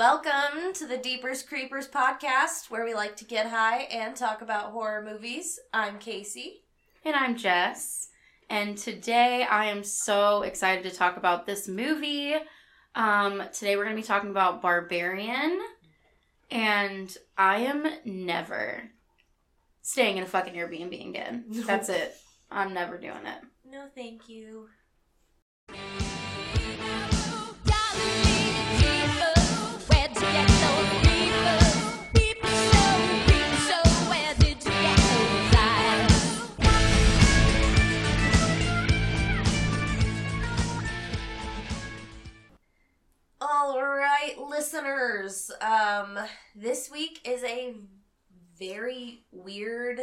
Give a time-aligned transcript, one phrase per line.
[0.00, 4.72] Welcome to the Deepers Creepers podcast, where we like to get high and talk about
[4.72, 5.60] horror movies.
[5.74, 6.62] I'm Casey.
[7.04, 8.08] And I'm Jess.
[8.48, 12.34] And today I am so excited to talk about this movie.
[12.94, 15.60] Um, today we're going to be talking about Barbarian.
[16.50, 18.84] And I am never
[19.82, 21.44] staying in a fucking Airbnb again.
[21.50, 22.16] That's it.
[22.50, 23.42] I'm never doing it.
[23.70, 24.68] No, thank you.
[44.60, 45.50] Listeners.
[45.62, 46.18] Um,
[46.54, 47.76] this week is a
[48.58, 50.02] very weird,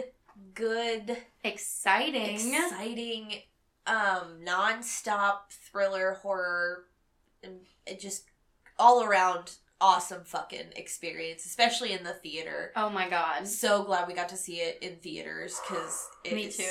[0.55, 2.55] good, Exciting.
[2.55, 3.33] exciting,
[3.85, 6.85] um, non-stop thriller horror,
[7.43, 7.59] and
[7.99, 8.23] just
[8.79, 12.71] all around awesome fucking experience, especially in the theater.
[12.75, 13.47] Oh my god.
[13.47, 16.63] So glad we got to see it in theaters because Me too.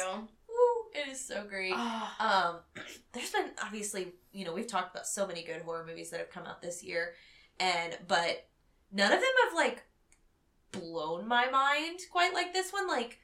[0.49, 1.73] Woo, it is so great.
[1.77, 2.49] Ah.
[2.49, 6.19] Um, there's been obviously, you know, we've talked about so many good horror movies that
[6.19, 7.13] have come out this year,
[7.59, 8.49] and but
[8.93, 9.83] none of them have like
[10.73, 12.89] blown my mind quite like this one.
[12.89, 13.19] Like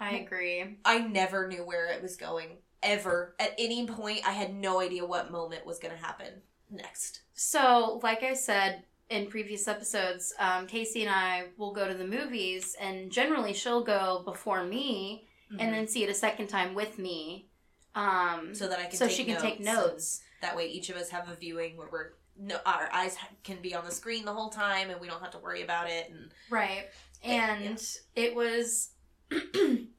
[0.00, 0.78] I agree.
[0.84, 3.34] I never knew where it was going ever.
[3.38, 7.22] At any point, I had no idea what moment was going to happen next.
[7.34, 12.06] So, like I said in previous episodes, um, Casey and I will go to the
[12.06, 15.28] movies, and generally she'll go before me
[15.58, 17.48] and then see it a second time with me.
[17.94, 20.20] Um, so that I can so take she can notes take notes.
[20.40, 23.74] That way, each of us have a viewing where we're no, our eyes can be
[23.74, 26.10] on the screen the whole time, and we don't have to worry about it.
[26.10, 26.86] And Right.
[27.22, 27.80] And
[28.16, 28.90] it was
[29.30, 29.90] it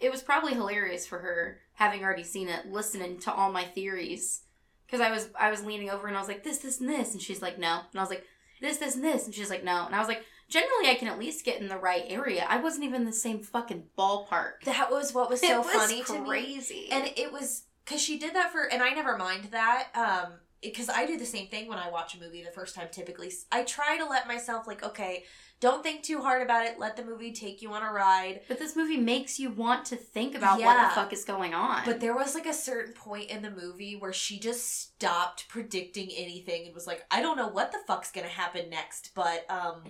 [0.00, 4.42] it was probably hilarious for her having already seen it, listening to all my theories.
[4.88, 7.12] Cuz I was I was leaning over and I was like this this and this
[7.12, 7.80] and she's like no.
[7.90, 8.24] And I was like
[8.60, 9.86] this this and this and she's like no.
[9.86, 12.46] And I was like generally I can at least get in the right area.
[12.48, 14.62] I wasn't even in the same fucking ballpark.
[14.64, 16.26] that was what was so it was funny to me.
[16.28, 16.88] crazy.
[16.90, 20.88] and it was because she did that for and i never mind that um because
[20.88, 23.62] i do the same thing when i watch a movie the first time typically i
[23.62, 25.24] try to let myself like okay
[25.60, 28.58] don't think too hard about it let the movie take you on a ride but
[28.58, 31.82] this movie makes you want to think about what the fuck is going on.
[31.84, 36.08] but there was like a certain point in the movie where she just stopped predicting
[36.16, 39.82] anything and was like i don't know what the fuck's gonna happen next but um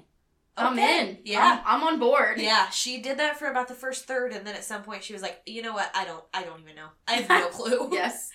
[0.54, 1.18] I'm in.
[1.24, 2.38] yeah I'm, I'm on board.
[2.38, 5.14] yeah, she did that for about the first third, and then at some point she
[5.14, 5.90] was like, "You know what?
[5.94, 6.88] I don't, I don't even know.
[7.08, 8.28] I have no clue." yes.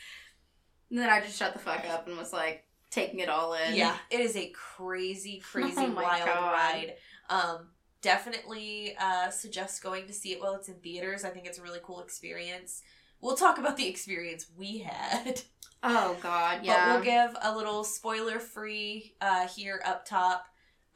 [0.89, 3.75] And then I just shut the fuck up and was like taking it all in.
[3.75, 6.53] Yeah, it is a crazy, crazy, Oh wild God.
[6.53, 6.93] ride.
[7.29, 7.67] Um,
[8.01, 11.25] definitely uh, suggest going to see it while it's in theaters.
[11.25, 12.81] I think it's a really cool experience.
[13.19, 15.41] We'll talk about the experience we had,
[15.83, 16.93] Oh god, but yeah.
[16.93, 20.45] we'll give a little spoiler free uh, here up top.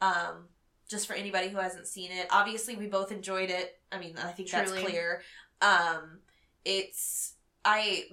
[0.00, 0.48] Um,
[0.88, 2.26] just for anybody who hasn't seen it.
[2.30, 3.80] Obviously, we both enjoyed it.
[3.90, 5.22] I mean, I think that's clear.
[5.62, 6.18] Um,
[6.64, 8.04] it's I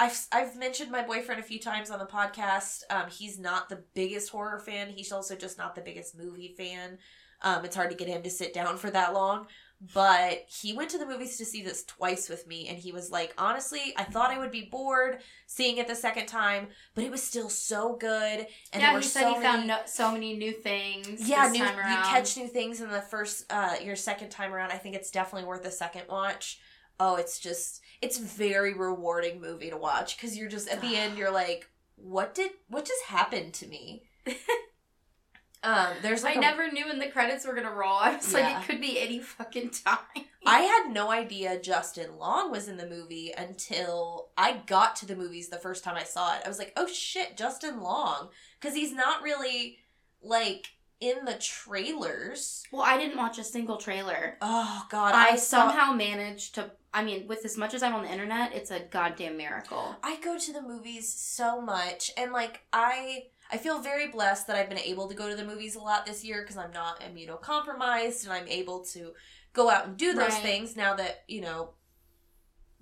[0.00, 2.82] I've I've mentioned my boyfriend a few times on the podcast.
[2.88, 4.88] Um, he's not the biggest horror fan.
[4.88, 6.98] He's also just not the biggest movie fan.
[7.42, 9.46] Um, it's hard to get him to sit down for that long.
[9.94, 13.10] But he went to the movies to see this twice with me, and he was
[13.10, 17.10] like, honestly, I thought I would be bored seeing it the second time, but it
[17.10, 18.46] was still so good.
[18.74, 21.26] And yeah, he said so he many, found no, so many new things.
[21.26, 24.70] yeah, new, you catch new things in the first, uh, your second time around.
[24.70, 26.60] I think it's definitely worth a second watch.
[26.98, 31.18] Oh, it's just, it's very rewarding movie to watch because you're just at the end,
[31.18, 34.04] you're like, what did, what just happened to me?
[35.62, 37.96] um, there's like I a- never knew when the credits were gonna roll.
[37.96, 40.26] I was like, it could be any fucking time.
[40.46, 45.16] I had no idea Justin Long was in the movie until I got to the
[45.16, 46.42] movies the first time I saw it.
[46.44, 48.30] I was like, oh shit, Justin Long.
[48.58, 49.78] Because he's not really
[50.22, 50.68] like
[51.00, 52.64] in the trailers.
[52.72, 54.36] Well, I didn't watch a single trailer.
[54.40, 55.68] Oh god, I, I, saw.
[55.68, 56.70] somehow managed to.
[56.92, 59.96] I mean, with as much as I'm on the internet, it's a goddamn miracle.
[60.02, 64.56] I go to the movies so much, and like I, I feel very blessed that
[64.56, 67.00] I've been able to go to the movies a lot this year because I'm not
[67.00, 69.12] immunocompromised and I'm able to
[69.52, 70.42] go out and do those Right.
[70.42, 71.74] things now that you know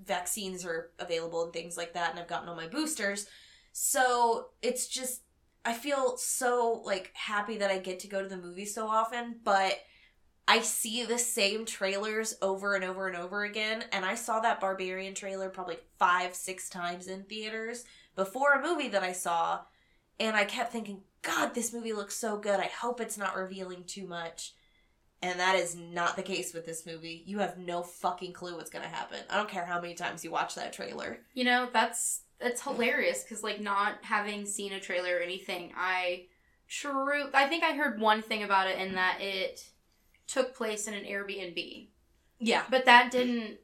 [0.05, 3.27] vaccines are available and things like that, and I've gotten all my boosters.
[3.73, 5.23] So it's just
[5.65, 9.41] I feel so like happy that I get to go to the movies so often,
[9.44, 9.75] but
[10.49, 14.61] I see the same trailers over and over and over again, and I saw that
[14.61, 17.85] Barbarian trailer probably five, six times in theaters
[18.17, 19.61] before a movie that I saw,
[20.19, 22.61] and I kept thinking, God, this movie looks so good.
[22.61, 24.55] I hope it's not revealing too much.
[25.21, 27.25] And that is not the case with this movie.
[27.27, 29.19] You have no fucking clue what's gonna happen.
[29.29, 31.19] I don't care how many times you watch that trailer.
[31.35, 36.27] You know, that's that's hilarious because like not having seen a trailer or anything, I
[36.69, 37.25] true.
[37.35, 39.69] I think I heard one thing about it in that it
[40.29, 41.89] took place in an Airbnb.
[42.39, 42.63] Yeah.
[42.71, 43.59] But that didn't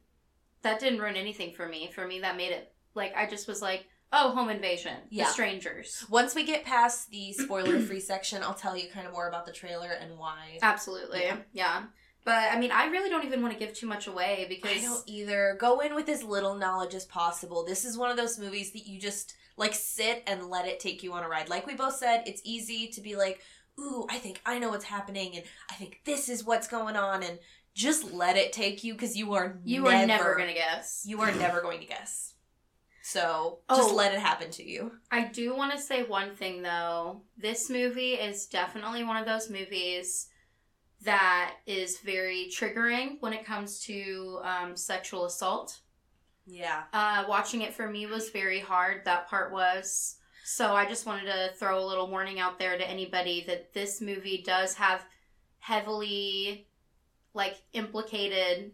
[0.63, 1.89] that didn't ruin anything for me.
[1.93, 4.97] For me that made it like I just was like, "Oh, home invasion.
[5.09, 5.25] Yeah.
[5.25, 9.13] The strangers." Once we get past the spoiler free section, I'll tell you kind of
[9.13, 10.59] more about the trailer and why.
[10.61, 11.21] Absolutely.
[11.21, 11.37] Yeah.
[11.53, 11.83] Yeah.
[12.25, 14.81] But I mean, I really don't even want to give too much away because I
[14.81, 15.55] don't either.
[15.59, 17.63] Go in with as little knowledge as possible.
[17.63, 21.03] This is one of those movies that you just like sit and let it take
[21.03, 21.49] you on a ride.
[21.49, 23.41] Like we both said, it's easy to be like,
[23.79, 27.23] "Ooh, I think I know what's happening, and I think this is what's going on,"
[27.23, 27.39] and
[27.73, 31.03] just let it take you because you are you never, are never going to guess.
[31.05, 32.33] you are never going to guess.
[33.03, 33.77] So Oh.
[33.77, 34.93] just let it happen to you.
[35.11, 37.21] I do want to say one thing though.
[37.37, 40.27] This movie is definitely one of those movies
[41.01, 45.81] that is very triggering when it comes to um, sexual assault.
[46.47, 46.83] Yeah.
[46.93, 49.03] Uh, watching it for me was very hard.
[49.05, 50.15] That part was.
[50.47, 53.99] So I just wanted to throw a little warning out there to anybody that this
[53.99, 55.03] movie does have
[55.57, 56.67] heavily,
[57.33, 58.71] like, implicated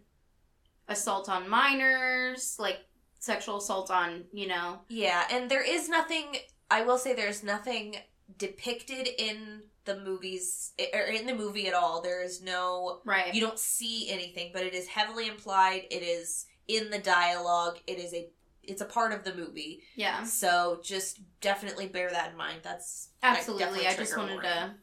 [0.90, 2.80] assault on minors, like
[3.20, 6.36] sexual assault on, you know, Yeah, and there is nothing.
[6.70, 7.96] I will say there's nothing
[8.38, 12.02] depicted in the movies eh, or in the movie at all.
[12.02, 13.00] There is no.
[13.06, 13.34] right.
[13.34, 15.84] You don't see anything, but it is heavily implied.
[15.90, 17.80] It is in the dialogue.
[17.88, 18.28] It is a.
[18.72, 19.82] It's a part of the movie.
[19.96, 20.24] yeah.
[20.24, 22.60] So just definitely bear that in mind.
[22.64, 23.86] That's Absolutely.
[23.88, 24.52] I just wanted warning.
[24.52, 24.74] to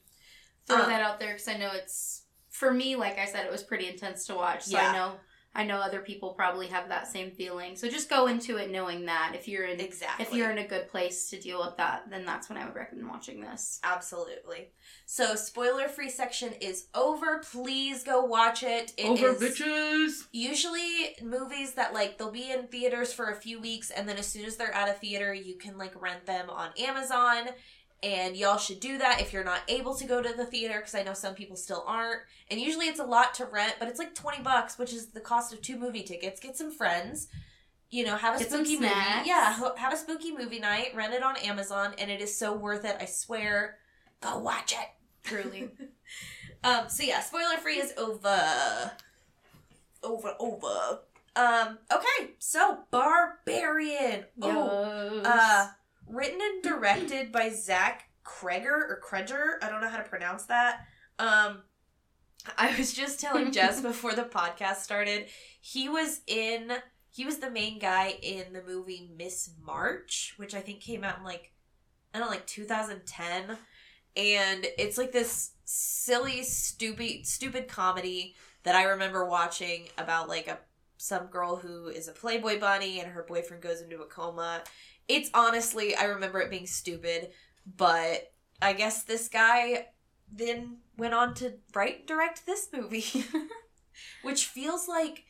[0.67, 2.96] throw Um, that out there because I know it's for me.
[2.96, 4.64] Like I said, it was pretty intense to watch.
[4.64, 4.90] So Yeah.
[4.90, 5.12] I know
[5.59, 7.75] I know other people probably have that same feeling.
[7.75, 10.25] So just go into it knowing that if you're in Exactly.
[10.25, 12.77] if you're in a good place to deal with that, then that's when I would
[12.77, 13.81] recommend watching this.
[13.83, 14.69] Absolutely.
[15.05, 17.43] So spoiler free section is over.
[17.53, 18.93] Please go watch it.
[18.97, 20.27] It is- bitches.
[20.31, 24.27] usually movies that like they'll be in theaters for a few weeks and then as
[24.27, 27.49] soon as they're out of theater you can like rent them on amazon
[28.03, 30.95] and y'all should do that if you're not able to go to the theater because
[30.95, 33.99] i know some people still aren't and usually it's a lot to rent but it's
[33.99, 37.29] like 20 bucks which is the cost of two movie tickets get some friends
[37.91, 38.87] you know have a Get spooky movie
[39.25, 42.85] yeah have a spooky movie night rent it on amazon and it is so worth
[42.85, 43.79] it i swear
[44.21, 44.89] go watch it
[45.29, 45.69] Truly.
[46.65, 48.93] um, so yeah, spoiler free is over.
[50.03, 51.00] Over, over.
[51.37, 54.25] Um, okay, so Barbarian.
[54.41, 55.27] Oh, Yes.
[55.27, 55.69] uh,
[56.29, 59.55] written and directed by Zach Cregger or Cregger.
[59.63, 60.87] I don't know how to pronounce that.
[61.19, 61.63] Um,
[62.57, 65.27] I was just telling Jess before the podcast started,
[65.61, 66.73] he was in,
[67.11, 71.19] he was the main guy in the movie Miss March, which I think came out
[71.19, 71.53] in like,
[72.15, 73.57] I don't know, like 2010.
[74.17, 78.35] And it's like this silly, stupid, stupid comedy
[78.65, 80.59] that I remember watching about like a
[80.99, 84.63] some girl who is a Playboy bunny and her boyfriend goes into a coma.
[85.09, 87.31] It's honestly, I remember it being stupid,
[87.77, 89.87] but I guess this guy
[90.31, 93.25] then went on to write and direct this movie,
[94.23, 95.25] which feels like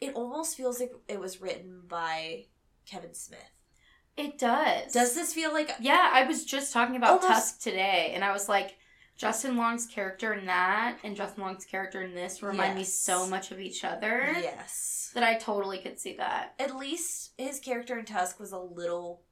[0.00, 2.44] it almost feels like it was written by
[2.86, 3.40] Kevin Smith.
[4.16, 4.92] it does.
[4.92, 8.32] Does this feel like Yeah, I was just talking about Almost- Tusk today, and I
[8.32, 8.76] was like,
[9.16, 13.52] Justin Long's character in that and Justin Long's character in this remind me so much
[13.52, 15.12] of each other yes?
[15.14, 16.54] that I totally could see that.
[16.58, 19.22] At least his character in Tusk was a little,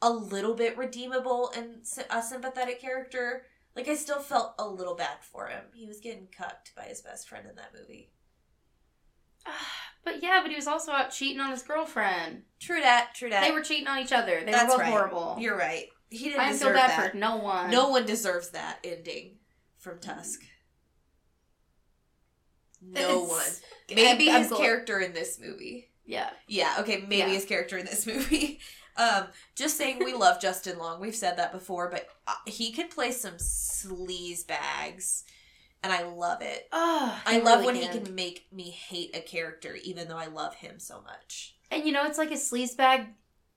[0.00, 3.46] a little bit redeemable and a sympathetic character.
[3.74, 5.64] Like I still felt a little bad for him.
[5.74, 8.10] He was getting cucked by his best friend in that movie.
[10.04, 12.42] But yeah, but he was also out cheating on his girlfriend.
[12.58, 13.12] True that.
[13.14, 13.44] True that.
[13.44, 14.42] They were cheating on each other.
[14.44, 14.90] They That's were both right.
[14.90, 15.36] horrible.
[15.38, 15.86] You're right.
[16.12, 17.10] He didn't I feel deserve bad that.
[17.12, 17.70] for no one.
[17.70, 19.38] No one deserves that ending
[19.78, 20.40] from Tusk.
[22.80, 23.46] No one.
[23.94, 25.90] Maybe I'm- I'm his gl- character in this movie.
[26.04, 26.30] Yeah.
[26.48, 27.28] Yeah, okay, maybe Yeah.
[27.28, 28.60] his character in this movie.
[28.96, 31.00] Um, just saying we love Justin Long.
[31.00, 35.24] We've said that before, but uh, he can play some sleaze bags,
[35.82, 36.68] and I love it.
[36.72, 40.56] Oh, I love when he can make me hate a character, even though I love
[40.56, 41.56] him so much.
[41.70, 43.06] And you know, it's like a sleaze bag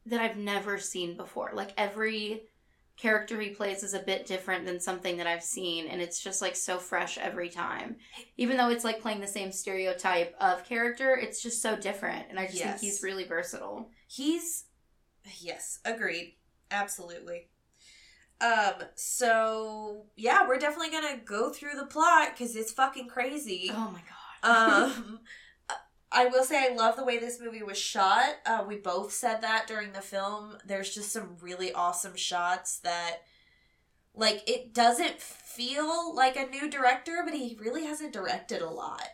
[0.06, 1.52] that I've never seen before.
[1.54, 2.44] Like every
[2.98, 6.42] character he plays is a bit different than something that I've seen, and it's just
[6.42, 7.98] like so fresh every time.
[8.38, 12.40] Even though it's like playing the same stereotype of character, it's just so different, and
[12.40, 12.80] I just Yes.
[12.80, 13.90] think he's really versatile.
[14.08, 14.66] He's
[15.40, 16.36] yes, agreed.
[16.72, 17.50] Absolutely.
[18.42, 23.72] Um, so yeah, we're definitely gonna go through the plot because it's fucking crazy.
[23.74, 24.84] Oh my god.
[24.84, 25.20] Um,
[26.12, 28.36] I will say I love the way this movie was shot.
[28.46, 30.58] Uh, we both said that during the film.
[30.66, 33.24] There's just some really awesome shots that,
[34.14, 39.08] like, it doesn't feel like a new director, but he really hasn't directed a lot.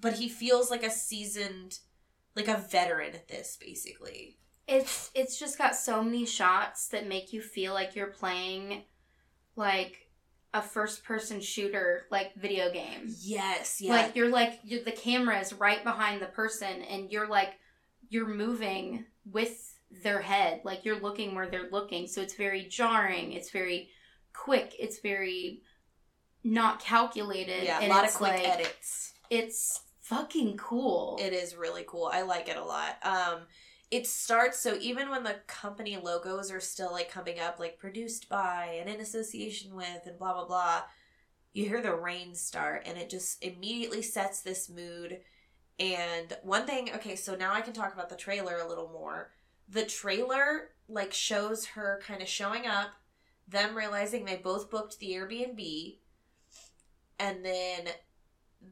[0.00, 1.78] But he feels like a seasoned,
[2.34, 4.38] like a veteran at this, basically.
[4.66, 8.82] It's it's just got so many shots that make you feel like you're playing
[9.56, 10.07] like
[10.54, 13.14] a first person shooter like video game.
[13.20, 13.92] Yes, yeah.
[13.92, 17.50] Like you're like you're, the camera is right behind the person and you're like
[18.08, 20.62] you're moving with their head.
[20.64, 22.06] Like you're looking where they're looking.
[22.06, 23.32] So it's very jarring.
[23.32, 23.90] It's very
[24.32, 24.74] quick.
[24.78, 25.62] It's very
[26.44, 27.64] not calculated.
[27.64, 29.12] yeah, a lot of it's quick like, edits.
[29.28, 31.18] It's fucking cool.
[31.20, 32.10] It is really cool.
[32.10, 32.96] I like it a lot.
[33.02, 33.42] Um
[33.90, 38.28] it starts so even when the company logos are still like coming up like produced
[38.28, 40.82] by and in association with and blah blah blah,
[41.52, 45.20] you hear the rain start and it just immediately sets this mood.
[45.80, 49.30] And one thing, okay, so now I can talk about the trailer a little more.
[49.68, 52.88] The trailer like shows her kind of showing up,
[53.46, 55.98] them realizing they both booked the Airbnb,
[57.18, 57.88] and then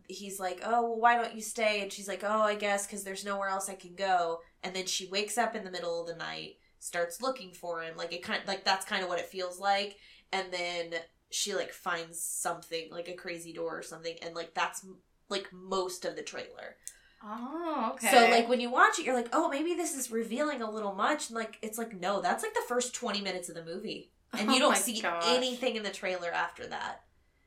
[0.09, 3.05] he's like, "Oh, well, why don't you stay?" And she's like, "Oh, I guess because
[3.05, 6.07] there's nowhere else I can go." And then she wakes up in the middle of
[6.07, 7.97] the night, starts looking for him.
[7.97, 9.97] Like it kind, of like that's kind of what it feels like.
[10.33, 10.95] And then
[11.31, 14.85] she like finds something, like a crazy door or something, and like that's
[15.29, 16.77] like most of the trailer.
[17.25, 18.11] oh, okay.
[18.11, 20.95] So like when you watch it, you're like, "Oh, maybe this is revealing a little
[20.95, 24.11] much." And like it's like, no, that's like the first twenty minutes of the movie,
[24.33, 25.23] and you Oh don't see gosh.
[25.27, 27.03] anything in the trailer after that.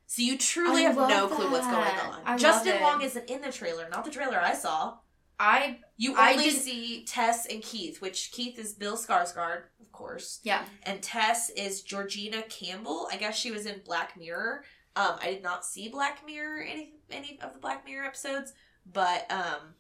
[0.07, 2.21] So you truly I have no love clue what's going on.
[2.25, 2.81] I Justin.
[2.81, 4.95] Long isn't in the trailer, not the trailer I saw.
[5.39, 9.91] I You I only didn't- see Tess and Keith, which Keith is Bill Skarsgård, of
[9.91, 10.65] course, yeah.
[10.83, 13.07] and Tess is Georgina Campbell.
[13.11, 14.63] I guess she was in Black Mirror.
[14.95, 18.53] Um, I did not see Black Mirror any any of the Black Mirror episodes,
[18.85, 19.75] but um,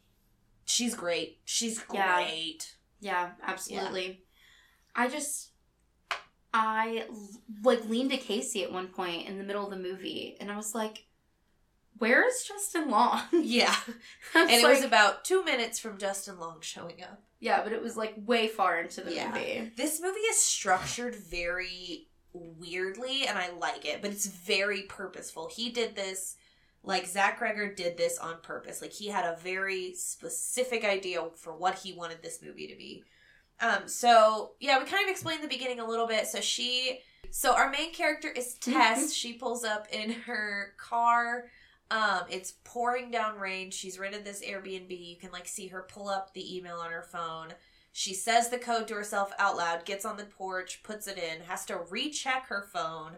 [0.65, 1.39] she's great.
[1.45, 2.75] She's great.
[3.01, 4.23] Yeah, absolutely.
[4.95, 5.49] I just
[6.53, 7.05] I
[7.63, 10.57] like leaned to Casey at one point in the middle of the movie and I
[10.57, 11.05] was like,
[11.99, 13.21] Where is Justin Long?
[13.31, 13.75] Yeah,
[14.35, 17.21] and it like, was about two minutes from Justin Long showing up.
[17.39, 19.29] Yeah, but it was like way far into the Yeah.
[19.29, 19.71] movie.
[19.77, 25.49] This movie is structured very weirdly, and I like it, but it's very purposeful.
[25.53, 26.35] He did this,
[26.83, 28.81] like Zach Cregger did this on purpose.
[28.81, 33.03] Like he had a very specific idea for what he wanted this movie to be.
[33.61, 36.27] Um, so yeah, we kind of explained the beginning a little bit.
[36.27, 36.99] So she,
[37.31, 39.13] so our main character is Tess.
[39.13, 41.45] she pulls up in her car.
[41.91, 43.71] Um, it's pouring down rain.
[43.71, 44.89] She's rented this Airbnb.
[44.89, 47.53] You can like see her pull up the email on her phone.
[47.91, 51.41] She says the code to herself out loud, gets on the porch, puts it in,
[51.47, 53.13] has to recheck her phone,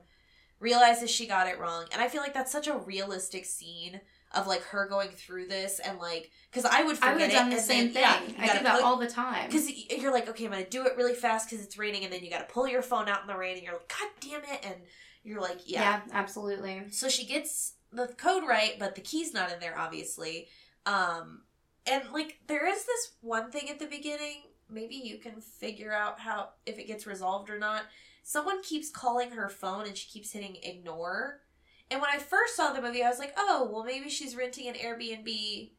[0.60, 1.86] realizes she got it wrong.
[1.92, 4.00] And I feel like that's such a realistic scene
[4.34, 7.32] of like her going through this and like, because I would forget I would have
[7.32, 8.36] done the same then, thing.
[8.38, 9.48] you I do that all the time.
[9.48, 12.24] because you're like, okay, I'm gonna do it really fast because it's raining, and then
[12.24, 14.66] you gotta pull your phone out in the rain, and you're like, God damn it,
[14.66, 14.76] and
[15.24, 15.82] you're like, yeah.
[15.82, 16.84] yeah, absolutely.
[16.92, 20.48] So she gets the code right, but the key's not in there, obviously.
[20.86, 21.42] Um,
[21.86, 24.44] and like there is this one thing at the beginning.
[24.70, 27.84] Maybe you can figure out how if it gets resolved or not.
[28.24, 31.42] Someone keeps calling her phone, and she keeps hitting ignore.
[31.90, 34.68] And when I first saw the movie, I was like, oh, well, maybe she's renting
[34.68, 35.72] an Airbnb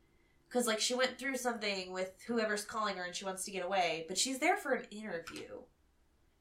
[0.52, 3.64] because like she went through something with whoever's calling her and she wants to get
[3.64, 5.62] away but she's there for an interview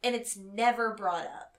[0.03, 1.51] and it's never brought up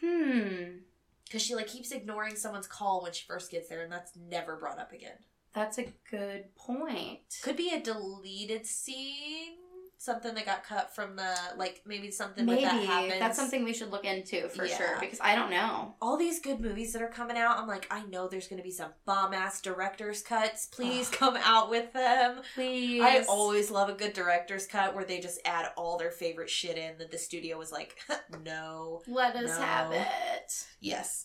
[0.00, 0.80] Hmm.
[1.26, 4.56] Because she like keeps ignoring someone's call when she first gets there and that's never
[4.56, 5.16] brought up again
[5.54, 7.20] That's a good point.
[7.42, 9.56] could be a deleted scene
[9.98, 13.64] something that got cut from the like maybe something with that Maybe happens that's something
[13.64, 14.76] we should look into for Yeah.
[14.76, 15.94] sure because I don't know.
[16.02, 18.70] all these good movies that are coming out i'm like i know there's gonna be
[18.70, 23.02] some bomb ass director's cuts please come out with them Please.
[23.02, 26.76] I always love a good director's cut where they just add all their favorite shit
[26.76, 27.96] in that the studio was like,
[28.44, 29.00] no.
[29.08, 29.64] let us No.
[29.64, 30.52] have it.
[30.80, 31.24] Yes.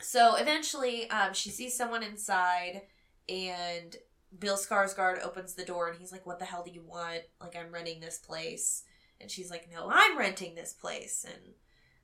[0.00, 2.82] So eventually, um, she sees someone inside,
[3.28, 3.96] and
[4.38, 7.22] Bill Skarsgård opens the door, and he's like, "What the hell do you want?
[7.40, 8.84] Like, I'm renting this place."
[9.20, 11.54] And she's like, "No, I'm renting this place." And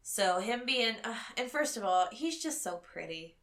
[0.03, 3.37] so him being, uh, and first of all, he's just so pretty.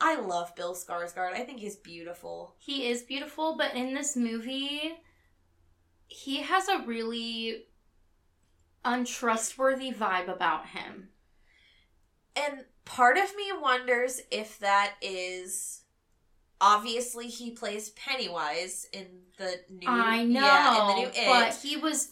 [0.00, 1.32] I love Bill Skarsgård.
[1.32, 2.56] I think he's beautiful.
[2.58, 4.98] He is beautiful, but in this movie,
[6.08, 7.66] he has a really
[8.84, 11.08] untrustworthy vibe about him.
[12.36, 15.83] And part of me wonders if that is
[16.64, 19.06] obviously he plays Pennywise in
[19.36, 21.26] the new I know, yeah, in the new It.
[21.26, 22.08] but he was.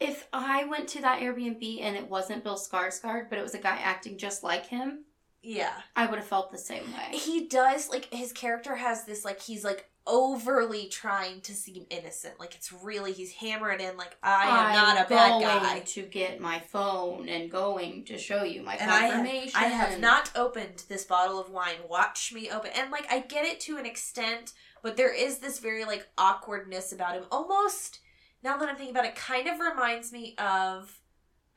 [0.00, 3.58] If I went to that Airbnb and it wasn't Bill Skarsgård, but it was a
[3.58, 5.04] guy acting just like him,
[5.40, 5.74] yeah.
[5.94, 7.16] I would have felt the same way.
[7.16, 12.38] He does like his character has this like he's like overly trying to seem innocent.
[12.38, 15.80] Like it's really he's hammering in like I am I'm not a bad going guy.
[15.80, 19.60] to get my phone and going to show you my And I have, confirmation.
[19.60, 21.76] I have not opened this bottle of wine.
[21.88, 22.70] Watch me open.
[22.76, 26.92] And like I get it to an extent, but there is this very like awkwardness
[26.92, 27.24] about him.
[27.32, 28.00] Almost
[28.42, 31.00] now that I'm thinking about it, kind of reminds me of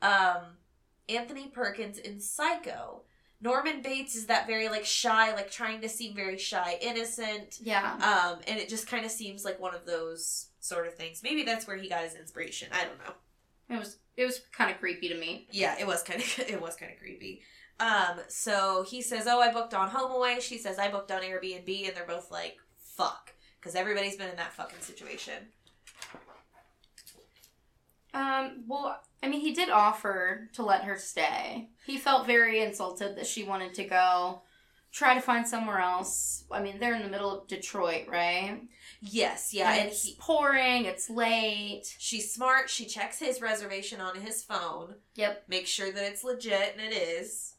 [0.00, 0.56] um
[1.08, 3.02] Anthony Perkins in Psycho.
[3.40, 7.58] Norman Bates is that very like shy, like trying to seem very shy, innocent.
[7.60, 7.94] Yeah.
[7.94, 11.22] Um, and it just kind of seems like one of those sort of things.
[11.22, 12.68] Maybe that's where he got his inspiration.
[12.72, 13.76] I don't know.
[13.76, 15.46] It was it was kind of creepy to me.
[15.50, 17.42] Yeah, it was kind of it was kind of creepy.
[17.80, 21.86] Um, so he says, "Oh, I booked on HomeAway." She says, "I booked on Airbnb,"
[21.86, 25.34] and they're both like, "Fuck," because everybody's been in that fucking situation.
[28.18, 31.68] Um, well, I mean, he did offer to let her stay.
[31.86, 34.42] He felt very insulted that she wanted to go
[34.90, 36.44] try to find somewhere else.
[36.50, 38.60] I mean, they're in the middle of Detroit, right?
[39.00, 41.94] Yes, yeah, and and it's he, pouring, it's late.
[41.98, 42.68] she's smart.
[42.70, 44.96] She checks his reservation on his phone.
[45.14, 45.44] Yep.
[45.48, 47.54] Makes sure that it's legit, and it is.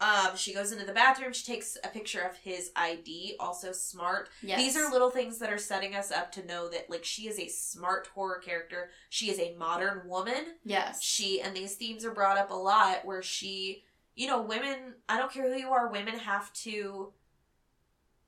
[0.00, 1.32] Um, she goes into the bathroom.
[1.32, 3.36] She takes a picture of his ID.
[3.38, 4.30] Also smart.
[4.42, 4.58] Yes.
[4.58, 7.38] These are little things that are setting us up to know that like she is
[7.38, 8.90] a smart horror character.
[9.10, 10.56] She is a modern woman.
[10.64, 11.02] Yes.
[11.02, 13.84] She and these themes are brought up a lot where she,
[14.16, 17.12] you know, women, I don't care who you are, women have to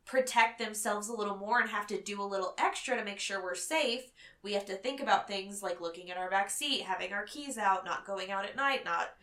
[0.04, 3.42] protect themselves a little more and have to do a little extra to make sure
[3.42, 4.10] we're safe.
[4.42, 7.56] We have to think about things like looking at our back seat, having our keys
[7.56, 9.14] out, not going out at night, not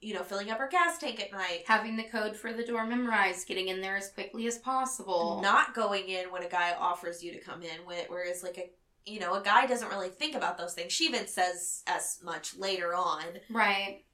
[0.00, 1.64] you know, filling up her gas tank at night.
[1.66, 5.40] Having the code for the door memorized, getting in there as quickly as possible.
[5.42, 8.70] not going in when a guy offers you to come in whe- whereas like a
[9.10, 12.54] you know a guy doesn't really think about those things she even says as much
[12.58, 14.04] later on right.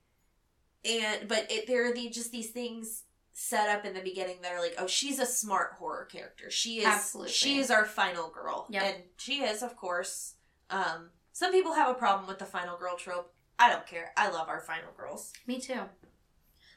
[0.84, 4.52] and but it there are the, just these things set up in the beginning that
[4.52, 7.32] are like oh she's a smart horror character she is Absolutely.
[7.32, 8.82] she is our final girl Yep.
[8.84, 10.34] and she is of course
[10.70, 14.28] um some people have a problem with the final girl trope i don't care i
[14.30, 15.80] love our final girls Me too.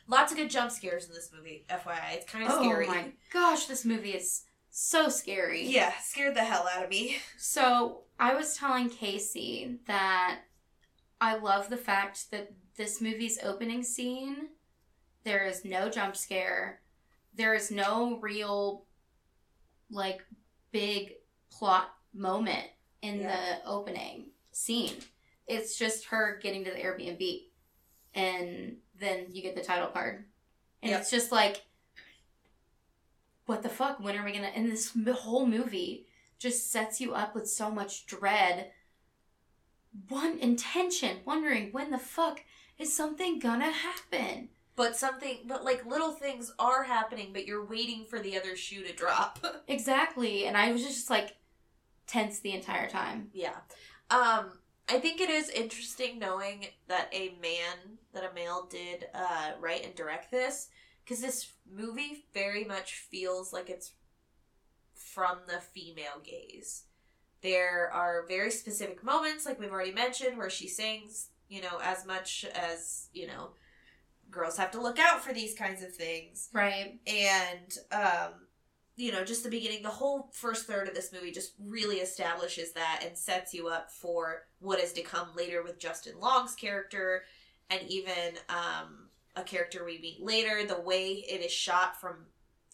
[0.07, 2.91] lots of good jump scares in this movie fyi it's kind of Oh scary Oh
[2.91, 5.65] my gosh, this movie is so scary.
[5.65, 10.39] yeah scared the hell out of me So I was telling Casey that
[11.21, 14.49] I love the fact that this movie's opening scene,
[15.23, 16.81] there is no jump scare.
[17.35, 18.85] There is no real,
[19.89, 20.21] like,
[20.71, 21.13] big
[21.51, 22.65] plot moment
[23.01, 23.59] in Yeah.
[23.61, 24.95] the opening scene.
[25.47, 27.43] It's just her getting to the Airbnb.
[28.13, 30.25] And then you get the title card.
[30.81, 31.01] And Yep.
[31.01, 31.63] it's just like,
[33.45, 33.99] what the fuck?
[33.99, 34.47] When are we gonna?
[34.47, 36.05] And this whole movie
[36.39, 38.71] just sets you up with so much dread.
[40.09, 42.43] One intention, wondering when the fuck
[42.77, 44.49] is something gonna happen.
[44.75, 48.83] but something but like little things are happening but you're waiting for the other shoe
[48.83, 51.35] to drop Exactly, and I was just like
[52.05, 53.29] tense the entire time.
[53.33, 53.55] yeah
[54.11, 54.51] um
[54.89, 59.85] i think it is interesting knowing that a man that a male did uh write
[59.85, 60.69] and direct this
[61.03, 63.93] because this movie very much feels like it's
[64.93, 66.83] from the female gaze
[67.41, 72.05] there are very specific moments like we've already mentioned where she sings you know as
[72.05, 73.51] much as you know
[74.29, 76.99] girls have to look out for these kinds of things Right.
[77.07, 78.46] and um
[78.97, 82.73] you know just the beginning the whole first third of this movie just really establishes
[82.73, 87.23] that and sets you up for what is to come later with justin long's character
[87.69, 89.07] and even um
[89.37, 90.65] a character we meet later.
[90.65, 92.25] The way it is shot from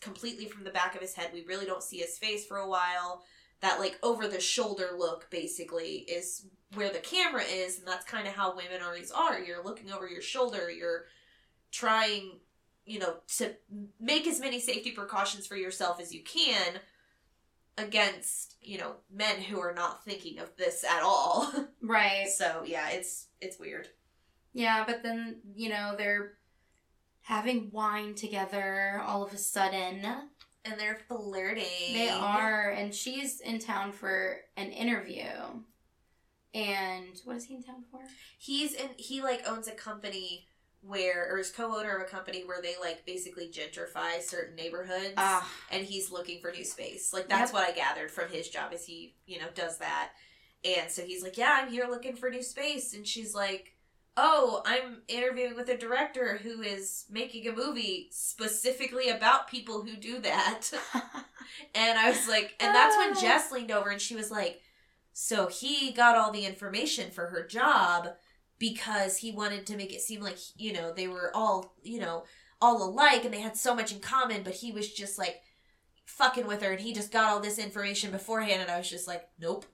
[0.01, 2.69] completely from the back of his head we really don't see his face for a
[2.69, 3.23] while.
[3.61, 8.27] That like over the shoulder look basically is where the camera is and that's kind
[8.27, 9.39] of how women always are.
[9.39, 11.05] You're looking over your shoulder you're
[11.71, 12.39] trying
[12.85, 13.53] you know to
[13.99, 16.73] make as many safety precautions for yourself as you can
[17.77, 22.27] against you know men who are not thinking of this at all Right.
[22.29, 23.87] so yeah it's it's weird
[24.53, 26.33] Yeah, but then, you know, they're
[27.23, 30.05] having wine together all of a sudden.
[30.65, 35.25] and they're flirting They are, and she's in town for an interview.
[36.53, 38.01] And what is he in town for?
[38.37, 40.45] he's in he like owns a company
[40.85, 45.49] where or is co-owner of a company where they like basically gentrify certain neighborhoods Ah,
[45.71, 47.13] and he's looking for new space.
[47.13, 47.53] Like that's Yep.
[47.53, 50.11] what i gathered from his job is he you know does that.
[50.65, 52.93] And so he's like yeah i'm here looking for new space.
[52.93, 53.75] And she's like
[54.17, 59.95] oh i'm interviewing with a director who is making a movie specifically about people who
[59.95, 60.61] do that.
[61.75, 63.21] And i was like and that's when Ah.
[63.21, 64.61] jess leaned over and she was like
[65.13, 68.09] so he got all the information for her job
[68.63, 72.23] because he wanted to make it seem like you know they were all you know
[72.61, 75.41] all alike and they had so much in common but he was just like
[76.05, 79.05] fucking with her and he just got all this information beforehand and i was just
[79.07, 79.65] like nope.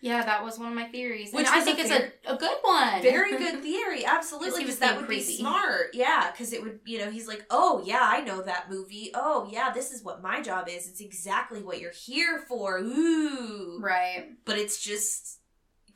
[0.00, 1.32] Yeah, that was one of my theories.
[1.32, 3.02] Which and I think theor- a, a good one.
[3.02, 5.86] very good theory absolutely Because he was because that would be smart.
[5.92, 9.10] Yeah because it would you know he's like oh yeah i know that movie.
[9.14, 10.86] Oh yeah this is what my job is.
[10.88, 12.78] It's exactly what you're here for.
[12.78, 13.80] Ooh.
[13.80, 14.36] Right.
[14.44, 15.37] but it's just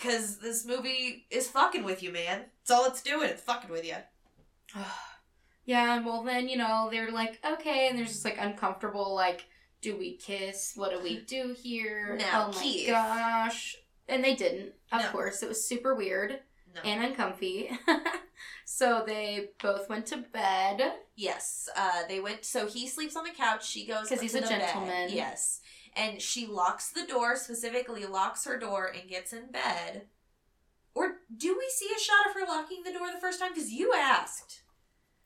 [0.02, 3.84] because this movie is fucking with you man it's all it's doing it's fucking with
[3.86, 3.96] you
[5.64, 9.44] Yeah, well then, you know, they're like, okay, and there's just like uncomfortable, like,
[9.80, 10.72] do we kiss?
[10.74, 12.16] What do we do here?
[12.18, 12.88] Now, oh my Keith.
[12.88, 13.76] gosh.
[14.08, 15.08] And they didn't, of No.
[15.10, 15.40] course.
[15.40, 16.40] It was super weird
[16.74, 16.80] No.
[16.84, 17.70] and uncomfy.
[18.64, 20.94] so they both went to bed.
[21.14, 22.44] Yes, uh, they went.
[22.44, 23.64] So he sleeps on the couch.
[23.64, 24.58] She goes 'Cause he's to a the bed.
[24.66, 25.10] gentleman.
[25.12, 25.60] Yes,
[25.96, 27.36] and she locks the door.
[27.36, 30.06] Specifically, locks her door and gets in bed.
[30.94, 33.52] Or do we see a shot of her locking the door the first time?
[33.54, 34.62] Because you asked.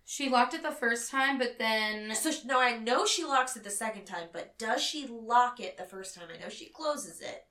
[0.04, 3.64] She locked it the first time, but then So no, I know she locks it
[3.64, 6.28] the second time, but does she lock it the first time?
[6.32, 7.44] I know she closes it.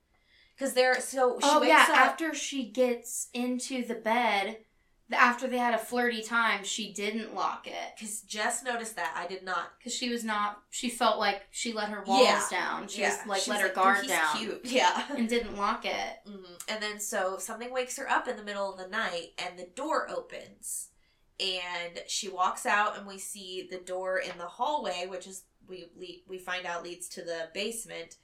[0.55, 1.97] Because there, so she Oh wakes yeah, up.
[1.97, 4.59] after she gets into the bed,
[5.11, 9.27] after they had a flirty time, she didn't lock it Because Jess noticed that I
[9.27, 9.73] did not.
[9.77, 10.61] because she was not.
[10.71, 12.43] She felt like she let her walls Yeah.
[12.49, 12.87] down.
[12.87, 14.61] She was like She let her "Oh, guard he's down Cute.
[14.65, 15.03] Yeah.
[15.15, 16.17] and didn't lock it.
[16.25, 19.59] hmm And then so something wakes her up in the middle of the night, and
[19.59, 20.89] the door opens,
[21.39, 25.85] and she walks out, and we see the door in the hallway, which is we
[25.95, 28.15] we, we find out leads to the basement,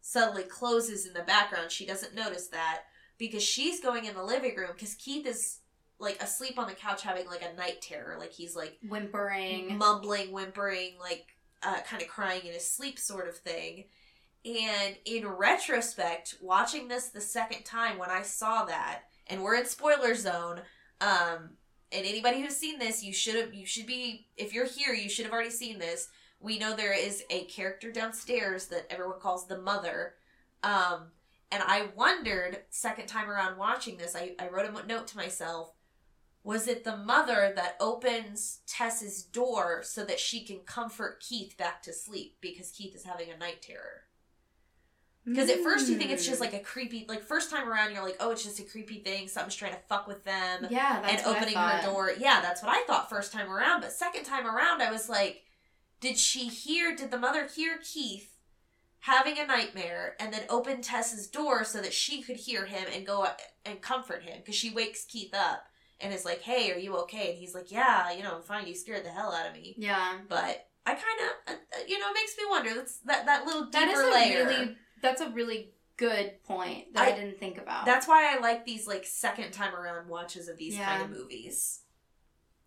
[0.00, 1.70] suddenly closes in the background.
[1.70, 2.82] She doesn't notice that
[3.18, 5.58] because she's going in the living room because Keith is
[6.04, 9.76] like asleep on the couch having like a night terror, like he's like Whimpering.
[9.76, 11.26] mumbling, whimpering, like
[11.62, 13.84] uh, kind of crying in his sleep, sort of thing.
[14.44, 19.64] And in retrospect, watching this the second time when I saw that, and we're in
[19.64, 20.60] spoiler zone,
[21.00, 21.50] um,
[21.90, 25.08] and anybody who's seen this, you should have, you should be, if you're here, you
[25.08, 26.08] should have already seen this.
[26.40, 30.14] We know there is a character downstairs that everyone calls the mother.
[30.62, 31.12] Um,
[31.50, 35.72] and I wondered, second time around watching this, I, I wrote a note to myself
[36.44, 41.82] was it the mother that opens Tess's door so that she can comfort Keith back
[41.82, 44.02] to sleep because Keith is having a night terror?
[45.24, 48.04] Because at first you think it's just like a creepy, like first time around you're
[48.04, 49.26] like, oh, it's just a creepy thing.
[49.26, 52.12] Something's trying to fuck with them yeah, that's and opening her door.
[52.18, 53.80] Yeah, that's what I thought first time around.
[53.80, 55.44] But second time around, I was like,
[56.00, 56.94] did she hear?
[56.94, 58.36] Did the mother hear Keith
[59.00, 63.06] having a nightmare and then open Tess's door so that she could hear him and
[63.06, 63.26] go
[63.64, 64.40] and comfort him?
[64.40, 65.68] Because she wakes Keith up
[66.04, 68.66] and is like, "Hey, are you okay?" And he's like, "Yeah, you know, I'm fine.
[68.68, 71.02] You scared the hell out of me." Yeah, But I kind
[71.48, 72.74] of, uh, you know, it makes me wonder.
[72.74, 74.46] That's that that little deeper that is a layer.
[74.46, 74.76] really.
[75.02, 77.86] That's a really good point that I, I- didn't think about.
[77.86, 80.86] That's why I like these like second time around watches of these Yeah.
[80.86, 81.80] kind of movies.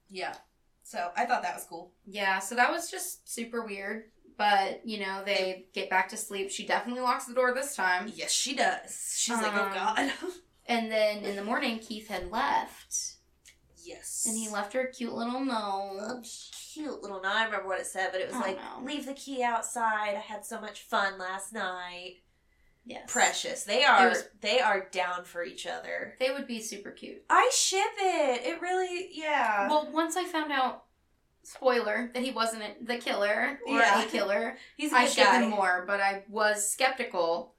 [0.10, 0.34] Yeah.
[0.84, 1.92] So I thought that was cool.
[2.06, 4.06] Yeah, so that was just super weird.
[4.38, 6.52] But, you know, they get back to sleep.
[6.52, 8.10] She definitely locks the door this time.
[8.16, 9.16] Yes, she does.
[9.18, 10.12] She's like, oh Um, god.
[10.70, 13.16] And then in the morning, Keith had left.
[13.88, 14.26] Yes.
[14.28, 16.00] And he left her a cute little note.
[16.02, 16.22] a
[16.74, 17.32] cute little note.
[17.34, 18.84] I remember what it said, but it was Oh, like, no.
[18.86, 20.16] leave the key outside.
[20.16, 22.18] I had so much fun last night.
[22.86, 23.04] Yes.
[23.12, 23.64] Precious.
[23.66, 26.16] They are was- they are down for each other.
[26.20, 27.24] They would be super cute.
[27.30, 28.46] I ship it.
[28.46, 29.68] It really yeah.
[29.68, 30.86] Well, once I found out,
[31.44, 34.04] spoiler, that he wasn't the killer or Yeah.
[34.04, 37.56] a killer, he's a I ship him more, but I was skeptical.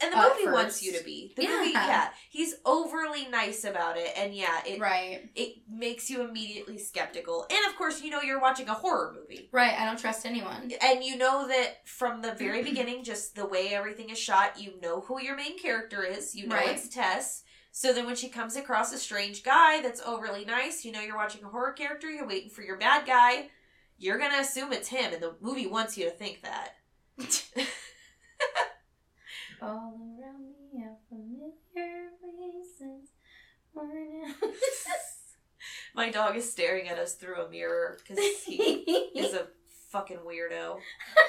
[0.00, 1.32] And the movie wants you to be.
[1.36, 1.48] The Yeah.
[1.48, 2.10] movie, yeah.
[2.28, 5.30] He's overly nice about it, and yeah, it right.
[5.34, 7.46] it makes you immediately skeptical.
[7.50, 9.48] And of course, you know you're watching a horror movie.
[9.52, 9.78] Right.
[9.78, 10.70] I don't trust anyone.
[10.82, 14.74] And you know that from the very beginning, just the way everything is shot, you
[14.82, 16.34] know who your main character is.
[16.34, 16.70] You know Right.
[16.76, 17.42] it's Tess.
[17.72, 21.16] So then when she comes across a strange guy that's overly nice, you know you're
[21.16, 23.50] watching a horror character, you're waiting for your bad guy.
[23.98, 26.74] You're gonna assume it's him, and the movie wants you to think that.
[29.62, 33.10] All around me are familiar faces.
[35.94, 38.62] My dog is staring at us through a mirror because he
[39.14, 39.46] is a
[39.90, 40.78] fucking weirdo.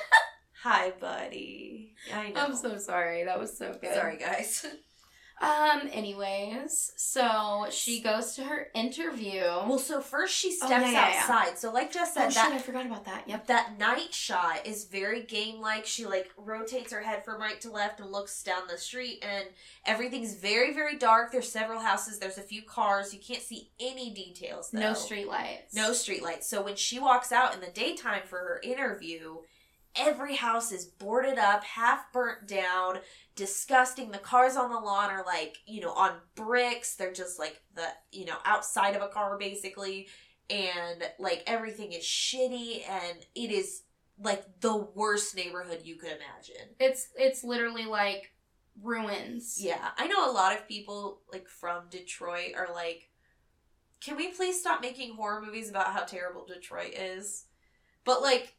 [0.63, 1.93] Hi, buddy.
[2.13, 2.41] I know.
[2.41, 3.23] I'm so sorry.
[3.23, 3.93] That was so good.
[3.93, 4.65] sorry, guys.
[5.39, 5.87] Um.
[5.93, 9.41] Anyways, so she goes to her interview.
[9.41, 11.19] Well, so first she steps Oh, yeah, yeah, yeah.
[11.21, 11.59] outside.
[11.59, 12.53] So, like Jess oh said, shit!
[12.53, 13.27] I forgot about that.
[13.27, 13.47] Yep.
[13.47, 15.85] that night shot is very game like.
[15.85, 19.45] She like rotates her head from right to left and looks down the street, and
[19.85, 21.31] everything's very very dark.
[21.31, 22.17] There's several houses.
[22.17, 23.13] There's a few cars.
[23.13, 24.71] You can't see any details.
[24.71, 24.79] Though.
[24.79, 25.75] No street lights.
[25.75, 26.49] No street lights.
[26.49, 29.37] So when she walks out in the daytime for her interview,
[29.97, 32.99] every house is boarded up, half burnt down,
[33.35, 34.11] disgusting.
[34.11, 36.95] The cars on the lawn are like, you know, on bricks.
[36.95, 40.07] They're just like the, you know, outside of a car basically.
[40.49, 43.83] And like everything is shitty and it is
[44.19, 46.75] like the worst neighborhood you could imagine.
[46.79, 48.31] It's it's literally like
[48.81, 49.57] ruins.
[49.61, 53.09] Yeah, I know a lot of people like from Detroit are like,
[54.01, 57.45] can we please stop making horror movies about how terrible Detroit is?
[58.05, 58.55] But like,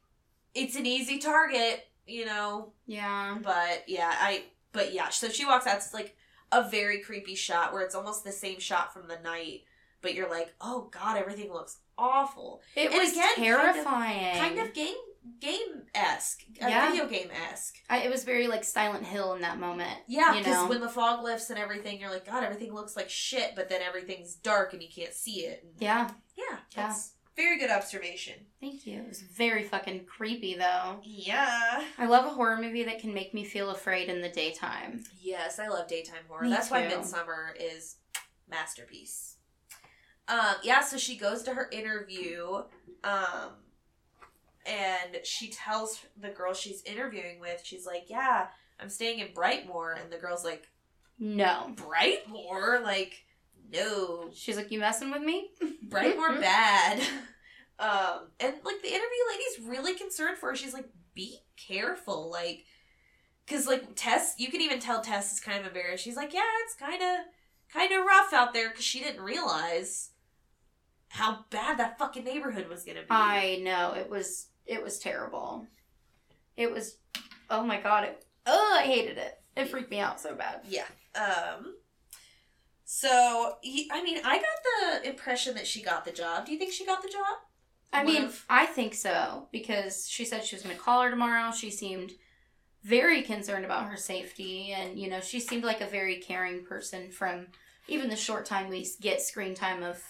[0.62, 2.72] it's an easy target, you know.
[2.86, 3.38] Yeah.
[3.42, 4.44] But yeah, I.
[4.72, 5.76] But yeah, so she walks out.
[5.76, 6.16] It's like
[6.52, 9.62] a very creepy shot where it's almost the same shot from the night,
[10.02, 12.60] but you're like, oh god, everything looks awful.
[12.76, 14.38] It And was again, kind of- terrifying.
[14.38, 14.94] Kind of game
[15.40, 16.90] game esque, uh, Yeah.
[16.90, 17.76] video game esque.
[17.90, 19.98] It was very like Silent Hill in that moment.
[20.06, 23.54] Yeah, because when the fog lifts and everything, you're like, God, everything looks like shit,
[23.54, 25.64] but then everything's dark and you can't see it.
[25.64, 26.10] And Yeah.
[26.36, 26.94] yeah, Yeah.
[27.38, 28.34] Very good observation.
[28.60, 28.98] Thank you.
[28.98, 30.98] It was very fucking creepy though.
[31.04, 31.84] Yeah.
[31.96, 35.04] I love a horror movie that can make me feel afraid in the daytime.
[35.22, 36.42] Yes, I love daytime horror.
[36.42, 36.82] Me That's why.
[36.82, 37.98] Midsommar is
[38.50, 39.36] masterpiece.
[40.26, 42.64] Um, yeah, so she goes to her interview,
[43.04, 43.52] um,
[44.66, 48.48] and she tells the girl she's interviewing with, she's like, "Yeah,
[48.80, 50.68] I'm staying in Brightmoor," and the girl's like,
[51.20, 51.72] No.
[51.76, 52.82] "Brightmoor?
[52.82, 53.24] Like,
[53.72, 55.50] no, She's like, You messing with me?
[55.90, 57.00] right or bad."
[57.80, 60.56] Um, and like the interview lady's really concerned for her.
[60.56, 62.64] She's like, "Be careful, like."
[63.46, 66.02] Cause like Tess, you can even tell Tess is kind of embarrassed.
[66.02, 67.18] She's like, "Yeah, it's kind of,
[67.72, 70.10] kind of rough out there," because she didn't realize
[71.10, 73.06] how bad that fucking neighborhood was gonna be.
[73.10, 73.92] I know.
[73.94, 75.64] It was it was terrible.
[76.56, 76.96] It was
[77.50, 79.40] oh my god, it oh I hated it.
[79.56, 80.62] It freaked me out so bad.
[80.68, 80.86] yeah.
[81.14, 81.74] Um.
[82.90, 86.46] So he, I mean, I got the impression that she got the job.
[86.46, 87.36] Do you think she got the job?
[87.92, 88.30] I mean.
[88.48, 91.52] I think so because she said she was going to call her tomorrow.
[91.52, 92.12] She seemed
[92.82, 97.10] very concerned about her safety, and you know, she seemed like a very caring person.
[97.10, 97.48] From
[97.88, 100.02] even the short time we get screen time of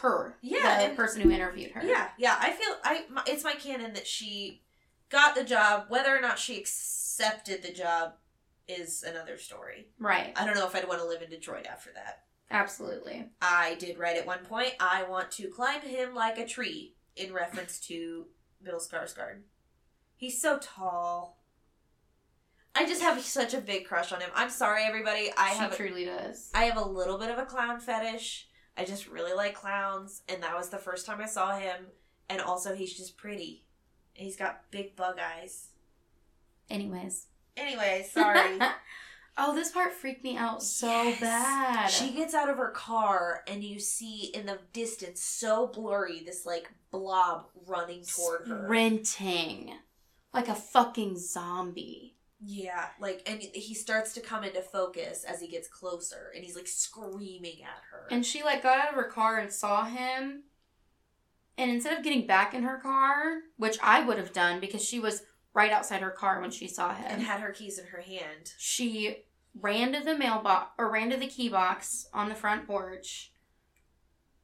[0.00, 1.82] her, Yeah, the and- person who interviewed her.
[1.84, 2.36] Yeah, yeah.
[2.38, 3.06] I feel I.
[3.10, 4.62] My, it's my canon that she
[5.10, 5.86] got the job.
[5.88, 8.12] Whether or not she accepted the job
[8.68, 9.88] is another story.
[9.98, 10.32] right.
[10.36, 12.24] I don't know if I'd want to live in Detroit after that.
[12.50, 13.26] Absolutely.
[13.40, 14.74] I did write at one point.
[14.78, 18.26] I want to climb him like a tree in reference to
[18.62, 19.40] Bill Skarsgård.
[20.16, 21.38] He's so tall.
[22.74, 24.30] I just have such a big crush on him.
[24.34, 25.30] I'm sorry, everybody.
[25.36, 26.50] I she have a, truly does.
[26.54, 28.48] I have a little bit of a clown fetish.
[28.76, 31.86] I just really like clowns, and that was the first time I saw him.
[32.28, 33.64] And also, he's just pretty.
[34.16, 35.68] And he's got big bug eyes.
[36.68, 37.26] Anyways.
[37.56, 38.58] Anyway, sorry.
[39.38, 41.20] oh, this part freaked me out so Yes.
[41.20, 41.86] bad.
[41.88, 46.44] She gets out of her car, and you see in the distance, so blurry, this
[46.46, 48.64] like blob running toward her.
[48.64, 49.74] sprinting
[50.32, 52.16] like a fucking zombie.
[52.46, 56.56] Yeah, like, and he starts to come into focus as he gets closer, and he's
[56.56, 58.06] like screaming at her.
[58.10, 60.42] And she like got out of her car and saw him.
[61.56, 64.98] And instead of getting back in her car, which I would have done because she
[64.98, 65.22] was
[65.54, 68.52] right outside her car when she saw him, and had her keys in her hand.
[68.58, 69.24] she
[69.60, 73.32] ran to the mailbox or ran to the key box on the front porch.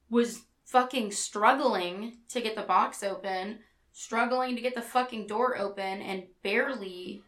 [0.09, 3.59] Was fucking struggling to get the box open,
[3.93, 7.23] struggling to get the fucking door open, and barely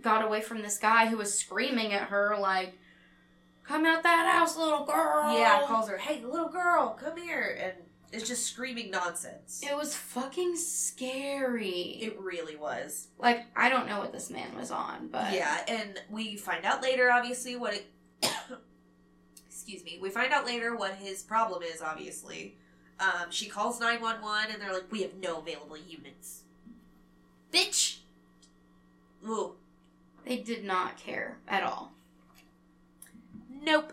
[0.00, 2.78] got away from this guy who was screaming at her like,
[3.64, 7.91] "Come out that house, little girl!" Yeah, calls her, "Hey, little girl, come here!" and
[8.12, 9.62] is just screaming nonsense.
[9.68, 11.98] It was fucking scary.
[12.00, 13.08] It really was.
[13.18, 16.82] like I don't know what this man was on, but Yeah, and we find out
[16.82, 17.86] later, obviously, what it.
[19.46, 19.98] Excuse me.
[20.02, 21.80] We find out later what his problem is.
[21.80, 22.56] Obviously,
[23.00, 26.42] um, she calls nine one one, and they're like, "We have no available units."
[27.52, 27.98] Bitch.
[29.26, 29.54] Ooh.
[30.24, 31.92] they did not care at all.
[33.62, 33.92] Nope.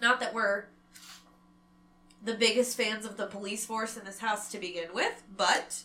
[0.00, 0.66] Not that we're
[2.24, 5.82] the biggest fans of the police force in this house to begin with, but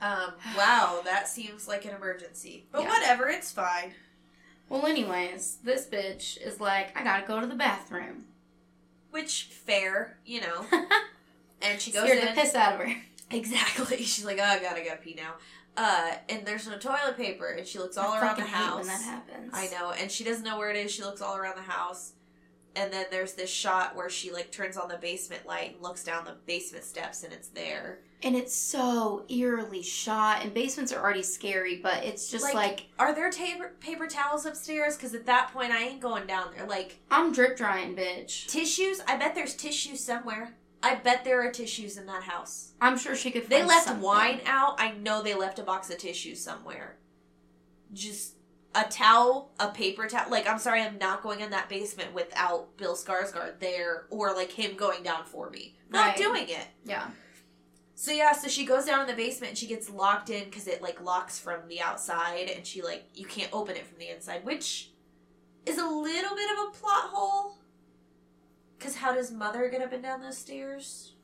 [0.00, 2.66] um, wow, that seems like an emergency.
[2.72, 2.88] But Yeah.
[2.88, 3.92] whatever, it's fine.
[4.68, 8.24] Well, anyways, this bitch is like, I gotta go to the bathroom.
[9.10, 10.66] Which fair, you know.
[11.60, 12.26] And she goes Scared in.
[12.36, 12.94] the piss out of her.
[13.32, 13.96] Exactly.
[14.04, 15.32] She's like, oh, I gotta go pee now.
[15.76, 18.76] Uh, and there's no toilet paper, and she looks all I around the house.
[18.78, 19.50] when that happens.
[19.52, 20.92] I know, and she doesn't know where it is.
[20.92, 22.12] She looks all around the house.
[22.80, 26.04] And then there's this shot where she like turns on the basement light and looks
[26.04, 27.98] down the basement steps and it's there.
[28.22, 32.86] And it's so eerily shot, and basements are already scary, but it's just Like- like,
[32.98, 34.96] Are there paper paper towels upstairs?
[34.96, 36.66] Because at that point I ain't going down there.
[36.66, 38.46] Like I'm drip drying, bitch.
[38.46, 40.54] tissues, I bet there's tissues somewhere.
[40.80, 42.72] I bet there are tissues in that house.
[42.80, 43.48] I'm sure she could.
[43.48, 44.02] They left something.
[44.04, 44.80] wine out.
[44.80, 46.96] I know they left a box of tissues somewhere.
[47.92, 48.34] Just
[48.86, 50.30] a towel, a paper towel.
[50.30, 54.52] Like, I'm sorry, I'm not going in that basement without Bill Skarsgård there or like
[54.52, 55.76] him going down for me.
[55.90, 56.16] Not Right.
[56.16, 56.66] doing it.
[56.84, 57.08] Yeah.
[57.94, 60.68] So yeah, so she goes down in the basement and she gets locked in because
[60.68, 64.08] it like locks from the outside and she like you can't open it from the
[64.14, 64.90] inside, which
[65.66, 67.58] is a little bit of a plot hole.
[68.78, 71.14] Cause how does mother get up and down those stairs?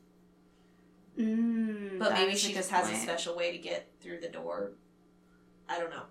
[1.17, 4.71] Mm, But maybe she just has a special way to get through the door.
[5.69, 6.03] I don't know.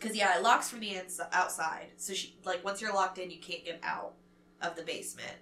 [0.00, 1.86] Cause yeah, it locks from the inside outside.
[1.96, 4.12] So she like once you're locked in, you can't get out
[4.60, 5.36] of the basement.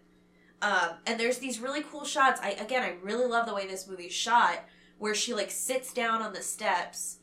[0.63, 2.41] Um, and there's these really cool shots.
[2.43, 4.61] I again, I really love the way this movie's shot,
[4.99, 7.19] where she like sits down on the steps,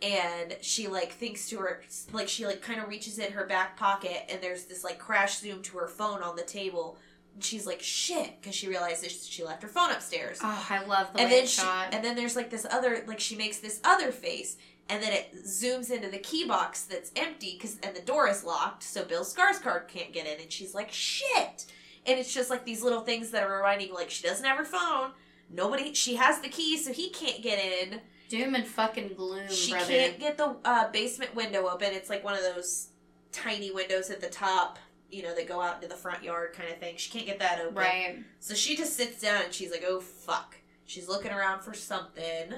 [0.00, 1.82] and she like thinks to her,
[2.12, 5.38] like she like kind of reaches in her back pocket, and there's this like crash
[5.38, 6.96] zoom to her phone on the table.
[7.34, 10.38] And she's like, "Shit," because she realizes she left her phone upstairs.
[10.42, 11.94] Oh, I love the and way then she, shot.
[11.94, 14.56] and then there's like this other, like she makes this other face,
[14.92, 18.44] and then it zooms into the key box that's empty, cause and the door is
[18.44, 21.66] locked, so Bill Skarsgård can't get in, and she's like, "Shit."
[22.04, 24.64] And it's just like these little things that are reminding, like she doesn't have her
[24.64, 25.12] phone.
[25.50, 25.94] Nobody.
[25.94, 28.00] She has the key, so he can't get in.
[28.28, 29.86] Doom and fucking gloom, She brother.
[29.86, 31.92] can't get the uh, basement window open.
[31.92, 32.88] It's like one of those
[33.30, 34.78] tiny windows at the top,
[35.10, 36.96] you know, that go out into the front yard kind of thing.
[36.96, 37.74] She can't get that open.
[37.74, 38.18] Right.
[38.40, 42.52] So she just sits down and she's like, "Oh fuck." She's looking around for something,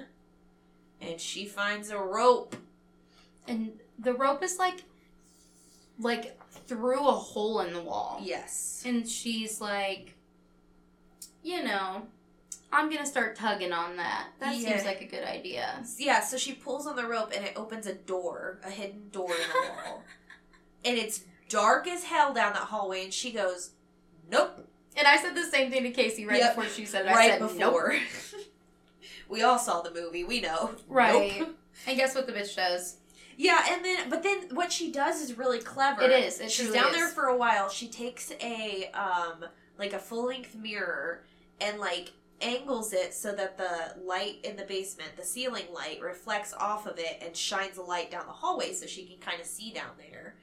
[1.07, 2.57] and she finds a rope.
[3.47, 4.85] And the rope is like,
[5.99, 8.19] like through a hole in the wall.
[8.23, 8.83] Yes.
[8.87, 10.15] And she's like,
[11.43, 12.03] you know,
[12.73, 14.29] I'm gonna start tugging on that.
[14.41, 14.71] That Yeah.
[14.71, 15.85] seems like a good idea.
[15.99, 16.21] Yeah.
[16.21, 19.49] So she pulls on the rope and it opens a door, a hidden door in
[19.53, 20.03] the wall,
[20.85, 23.05] and it's dark as hell down that hallway.
[23.05, 23.71] And she goes,
[24.31, 26.57] "Nope." And I said the same thing to Casey right Yep.
[26.57, 27.11] before she said it.
[27.11, 27.75] I right said, Nope.
[29.29, 30.25] we all saw the movie.
[30.25, 30.73] We know.
[30.89, 31.41] Right.
[31.41, 31.57] Nope.
[31.89, 32.99] And guess what the bitch does?
[33.37, 36.03] Yeah, and then but then what she does is really clever.
[36.03, 36.39] It is.
[36.39, 36.95] It She's down is.
[36.95, 37.69] there for a while.
[37.69, 39.45] She takes a um
[39.77, 41.25] like a full length mirror
[41.61, 46.53] and like angles it so that the light in the basement, the ceiling light, reflects
[46.55, 49.47] off of it and shines a light down the hallway so she can kind of
[49.47, 50.37] see down there.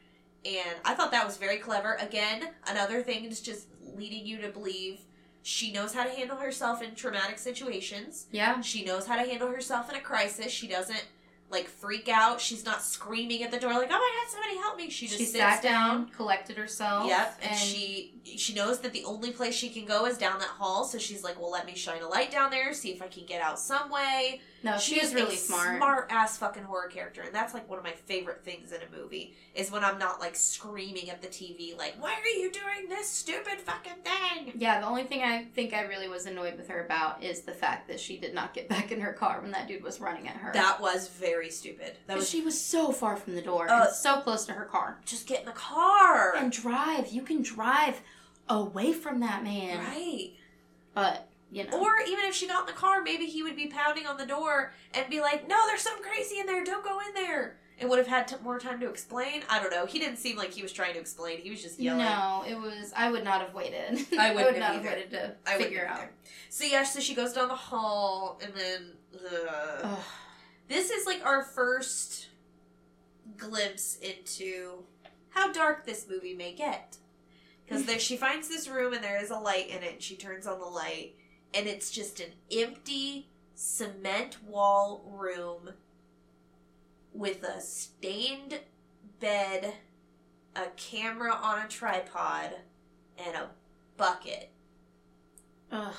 [0.43, 1.93] And I thought that was very clever.
[1.99, 4.99] Again, another thing is just leading you to believe
[5.43, 8.27] she knows how to handle herself in traumatic situations.
[8.31, 8.61] Yeah.
[8.61, 10.51] She knows how to handle herself in a crisis.
[10.51, 11.05] She doesn't
[11.49, 12.39] like freak out.
[12.39, 15.17] She's not screaming at the door like, "Oh my god, somebody help me!" She just
[15.17, 17.07] She sits sat down, collected herself.
[17.07, 20.47] Yep, and, she she knows that the only place she can go is down that
[20.47, 20.85] hall.
[20.85, 23.25] So she's like, "Well, let me shine a light down there, see if I can
[23.25, 25.77] get out some way." No, she is really a smart.
[25.77, 28.95] smart ass fucking horror character, and that's like one of my favorite things in a
[28.95, 32.87] movie is when I'm not like screaming at the TV like, "Why are you doing
[32.89, 36.67] this stupid fucking thing?" Yeah, the only thing I think I really was annoyed with
[36.69, 39.51] her about is the fact that she did not get back in her car when
[39.51, 40.51] that dude was running at her.
[40.53, 41.97] That was very stupid.
[42.07, 44.65] That was she was so far from the door, Uh, and so close to her
[44.65, 44.99] car.
[45.05, 46.35] just get in the car.
[46.35, 47.07] And drive.
[47.07, 48.01] You can drive
[48.49, 49.79] away from that man.
[49.79, 50.31] right.
[50.93, 51.79] But, you know.
[51.81, 54.25] Or even if she got in the car, maybe he would be pounding on the
[54.25, 56.63] door and be like, "No, there's something crazy in there.
[56.63, 59.41] Don't go in there." And would have had t- more time to explain.
[59.49, 59.87] I don't know.
[59.87, 61.39] He didn't seem like he was trying to explain.
[61.39, 62.05] He was just yelling.
[62.05, 62.93] No, it was.
[62.95, 64.05] I would not have waited.
[64.19, 65.97] I would have not have waited to I figure out.
[65.97, 66.11] either.
[66.49, 68.91] So yeah, so she goes down the hall, and then
[69.83, 69.95] uh,
[70.67, 72.27] this is like our first
[73.37, 74.83] glimpse into
[75.29, 76.97] how dark this movie may get.
[77.65, 79.93] Because there, she finds this room, and there is a light in it.
[79.93, 81.15] And she turns on the light,
[81.53, 85.71] and it's just an empty cement wall room
[87.13, 88.59] with a stained
[89.19, 89.73] bed,
[90.55, 92.51] a camera on a tripod,
[93.17, 93.49] and a
[93.97, 94.51] bucket.
[95.71, 95.93] Ugh.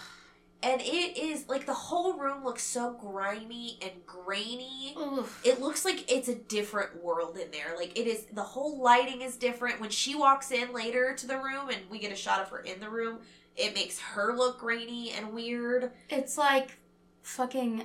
[0.64, 4.94] And it is like the whole room looks so grimy and grainy.
[4.96, 5.40] Oof.
[5.44, 7.74] It looks like it's a different world in there.
[7.76, 9.80] Like it is the whole lighting is different.
[9.80, 12.60] When she walks in later to the room and we get a shot of her
[12.60, 13.18] in the room,
[13.56, 15.90] it makes her look grainy and weird.
[16.08, 16.78] It's like
[17.22, 17.84] fucking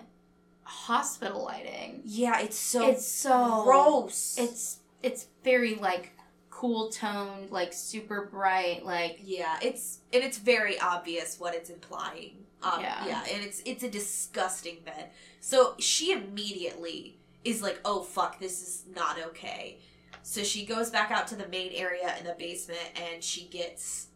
[0.64, 2.02] hospital lighting.
[2.06, 4.38] Yeah, it's so it's so gross.
[4.38, 6.12] It's it's very like
[6.50, 12.46] cool toned, like super bright, like yeah, it's and it's very obvious what it's implying.
[12.64, 13.06] Um, Yeah.
[13.06, 15.12] yeah, and it's it's a disgusting bed.
[15.40, 19.78] So she immediately is like, "Oh fuck, this is not okay."
[20.24, 24.07] So she goes back out to the main area in the basement and she gets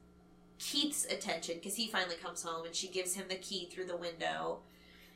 [0.61, 3.97] Keith's attention because he finally comes home and she gives him the key through the
[3.97, 4.59] window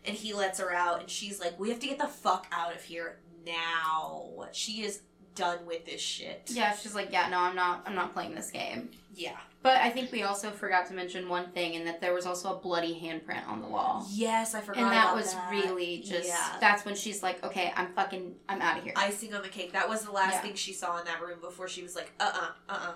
[0.04, 2.76] and he lets her out and she's like, "We have to get the fuck out
[2.76, 5.02] of here now." She is
[5.36, 6.44] done with this shit.
[6.48, 6.76] yeah.
[6.76, 8.90] She's like, yeah, no, I'm not, I'm not playing this game.
[9.14, 9.38] Yeah.
[9.62, 12.56] But I think we also forgot to mention one thing, and that there was also
[12.56, 14.06] a bloody handprint on the wall.
[14.12, 14.84] Yes, I forgot.
[14.84, 15.52] And that was that.
[15.52, 16.28] really just.
[16.28, 16.58] Yeah.
[16.60, 18.94] That's when she's like, okay, I'm fucking, I'm out of here.
[18.96, 19.74] icing on the cake.
[19.74, 20.42] That was the last Yeah.
[20.42, 22.92] thing she saw in that room before she was like, uh uh-uh, uh, uh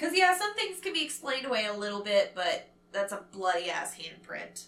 [0.00, 3.68] Because, yeah, some things can be explained away a little bit, but that's a bloody
[3.68, 4.64] ass handprint.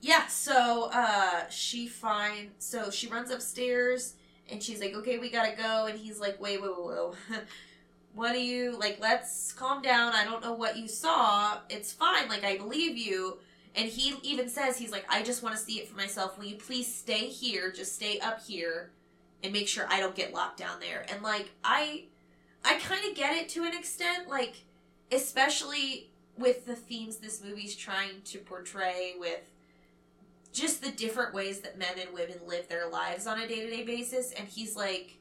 [0.00, 2.64] Yeah, so uh, she finds.
[2.64, 4.14] So she runs upstairs
[4.48, 5.86] and she's like, okay, we gotta go.
[5.86, 7.40] And he's like, wait, wait, wait, wait.
[8.14, 8.78] what do you.
[8.78, 10.12] Like, let's calm down.
[10.12, 11.58] I don't know what you saw.
[11.68, 12.28] It's fine.
[12.28, 13.38] Like, I believe you.
[13.74, 16.38] And he even says, he's like, I just want to see it for myself.
[16.38, 17.72] Will you please stay here?
[17.72, 18.90] Just stay up here
[19.42, 21.06] and make sure I don't get locked down there.
[21.12, 22.04] And like I
[22.64, 24.64] I kind of get it to an extent like
[25.10, 29.40] especially with the themes this movie's trying to portray with
[30.52, 34.32] just the different ways that men and women live their lives on a day-to-day basis
[34.32, 35.18] and he's like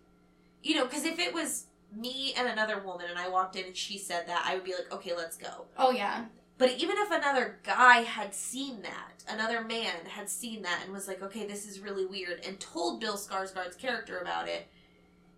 [0.63, 1.65] you know because if it was
[1.95, 4.73] me and another woman and i walked in and she said that i would be
[4.73, 6.25] like okay let's go Oh yeah.
[6.57, 11.07] but even if another guy had seen that another man had seen that and was
[11.07, 14.67] like okay this is really weird and told bill skarsgård's character about it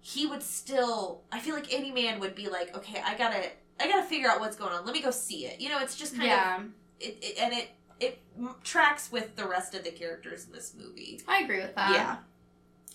[0.06, 3.42] he would still i feel like any man would be like okay i gotta
[3.80, 5.96] i gotta figure out what's going on let me go see it you know it's
[5.96, 6.64] just kind of Yeah.
[7.00, 10.74] it, it and it it m- tracks with the rest of the characters in this
[10.78, 11.22] movie.
[11.28, 11.92] I agree with that.
[11.92, 12.18] yeah.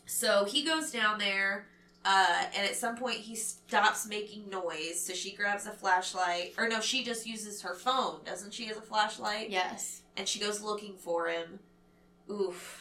[0.07, 1.67] So he goes down there,
[2.05, 5.01] uh, and at some point he stops making noise.
[5.01, 8.77] So she grabs a flashlight, or no, she just uses her phone, doesn't she, as
[8.77, 9.49] a flashlight?
[9.51, 10.03] Yes.
[10.17, 11.61] And she goes looking for him.
[12.31, 12.78] Oof.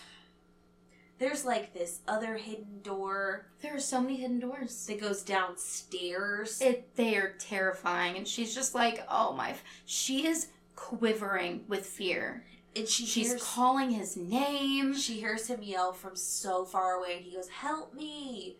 [1.20, 4.86] There's like this other hidden door There are so many hidden doors.
[4.86, 6.61] that goes downstairs.
[6.61, 9.55] It they are terrifying, and she's just like, oh my.
[9.86, 12.43] She is quivering with fear.
[12.76, 14.95] and she She's hears calling his name.
[14.95, 18.57] She hears him yell from so far away, and he goes, "Help me!"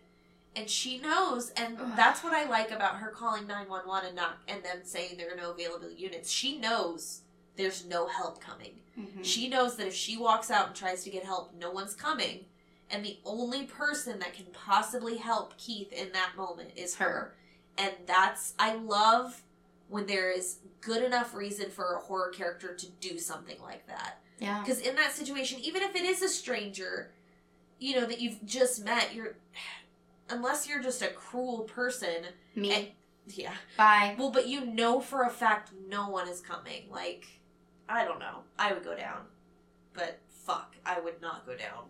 [0.56, 4.16] And she knows, and that's what I like about her calling nine one one and
[4.16, 6.30] not and them saying there are no available units.
[6.32, 7.20] She knows
[7.56, 8.80] there's no help coming.
[8.98, 9.24] Mhm.
[9.24, 12.46] She knows that if she walks out and tries to get help, no one's coming,
[12.90, 17.36] and the only person that can possibly help Keith in that moment is her.
[17.76, 19.42] And that's I love
[19.88, 24.20] when there is good enough reason for a horror character to do something like that.
[24.38, 24.60] Yeah.
[24.60, 27.12] Because in that situation, even if it is a stranger,
[27.78, 29.36] you know, that you've just met, you're.
[30.30, 32.26] Unless you're just a cruel person.
[32.54, 32.72] Me.
[32.72, 32.88] and-
[33.34, 33.54] yeah.
[33.76, 34.14] Bye.
[34.18, 36.88] Well, but you know for a fact no one is coming.
[36.90, 37.26] Like,
[37.88, 38.40] I don't know.
[38.58, 39.22] I would go down.
[39.94, 41.84] But fuck, I would not go down.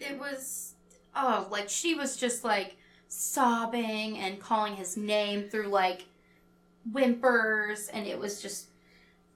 [0.00, 0.74] It was
[1.14, 2.76] oh, like she was just like
[3.08, 6.06] sobbing and calling his name through like
[6.90, 8.69] whimpers and it was just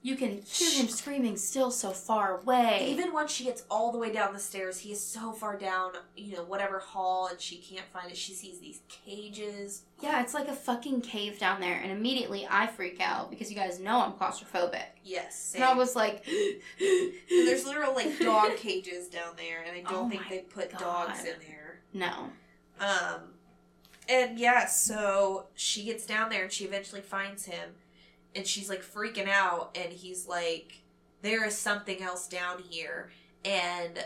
[0.05, 2.85] you can hear him screaming still so far away.
[2.91, 5.93] Even when she gets all the way down the stairs, he is so far down,
[6.15, 8.15] you know, whatever hall, and she can't find it.
[8.17, 9.81] She sees these cages.
[10.03, 13.55] yeah, it's like a fucking cave down there and immediately I freak out because you
[13.55, 14.83] guys know I'm claustrophobic.
[15.03, 15.53] Yes.
[15.55, 16.23] And I was like
[16.79, 21.07] there's literal like dog cages down there, and I don't Oh think they put God.
[21.07, 21.79] dogs in there.
[21.93, 22.29] No.
[22.79, 23.21] Um,
[24.07, 27.71] and yeah, so she gets down there and she eventually finds him,
[28.35, 30.81] and she's like freaking out, and he's like,
[31.21, 33.11] "There is something else down here,"
[33.43, 34.05] and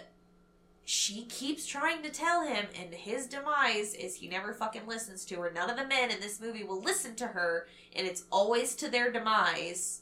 [0.91, 5.36] she keeps trying to tell him, and his demise is he never fucking listens to
[5.39, 5.51] her.
[5.51, 8.89] None of the men in this movie will listen to her, and it's always to
[8.89, 10.01] their demise.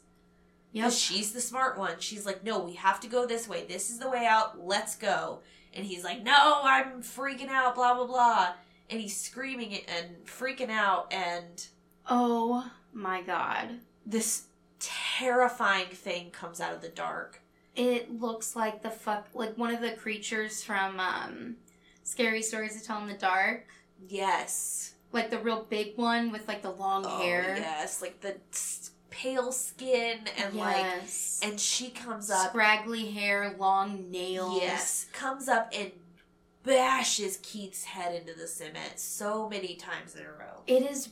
[0.71, 1.95] yeah she's the smart one.
[1.99, 3.65] She's like, no, we have to go this way.
[3.67, 4.65] This is the way out.
[4.65, 5.39] Let's go.
[5.73, 8.53] And he's like, no, I'm freaking out, blah, blah, blah.
[8.89, 11.11] And he's screaming it and freaking out.
[11.11, 11.67] And
[12.09, 13.80] Oh my god.
[14.10, 14.43] This
[14.80, 17.41] terrifying thing comes out of the dark.
[17.76, 21.58] It looks like the fuck like one of the creatures from um
[22.03, 23.68] Scary Stories to Tell in the Dark.
[24.08, 24.93] Yes.
[25.12, 27.55] Like the real big one with like the long Oh, hair.
[27.58, 28.01] Yes.
[28.01, 28.38] Like the
[29.10, 30.86] pale skin and like.
[31.43, 32.49] And she comes up.
[32.49, 34.62] scraggly hair, long nails.
[34.62, 35.08] Yes.
[35.12, 35.91] Comes up and
[36.64, 40.62] bashes Keith's head into the cement so many times in a row.
[40.66, 41.10] It is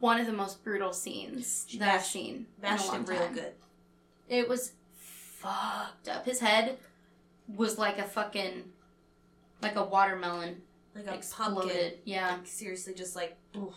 [0.00, 2.34] one of the most brutal scenes She that I've bashed- seen.
[2.34, 3.52] in a Bashed long him real good.
[4.28, 6.24] It was fucked up.
[6.24, 6.78] His head
[7.48, 8.64] was like a fucking
[9.62, 10.62] like a watermelon
[10.94, 11.70] Like a exploded.
[11.72, 11.92] pumpkin.
[12.04, 13.74] Yeah, Like, seriously, just like oof.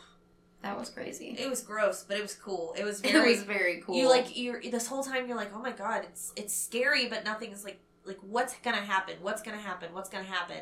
[0.62, 1.36] that was crazy.
[1.40, 2.74] it was gross, but it was cool.
[2.78, 3.32] It was It very.
[3.32, 3.96] was very cool.
[3.96, 7.24] You like you're this whole time you're like, oh my god, it's it's scary, but
[7.24, 9.16] nothing is like like what's gonna happen?
[9.22, 9.94] What's gonna happen?
[9.94, 10.58] What's gonna happen?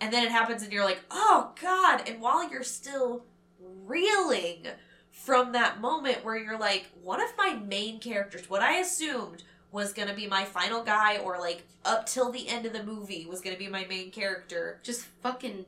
[0.00, 2.08] And then it happens, and you're like, oh god!
[2.08, 3.24] And while you're still
[3.60, 4.66] reeling
[5.14, 9.92] from that moment where you're like, one of my main characters, what I assumed was
[9.92, 13.40] gonna be my final guy, or like up till the end of the movie was
[13.40, 15.64] gonna be my main character, just fucking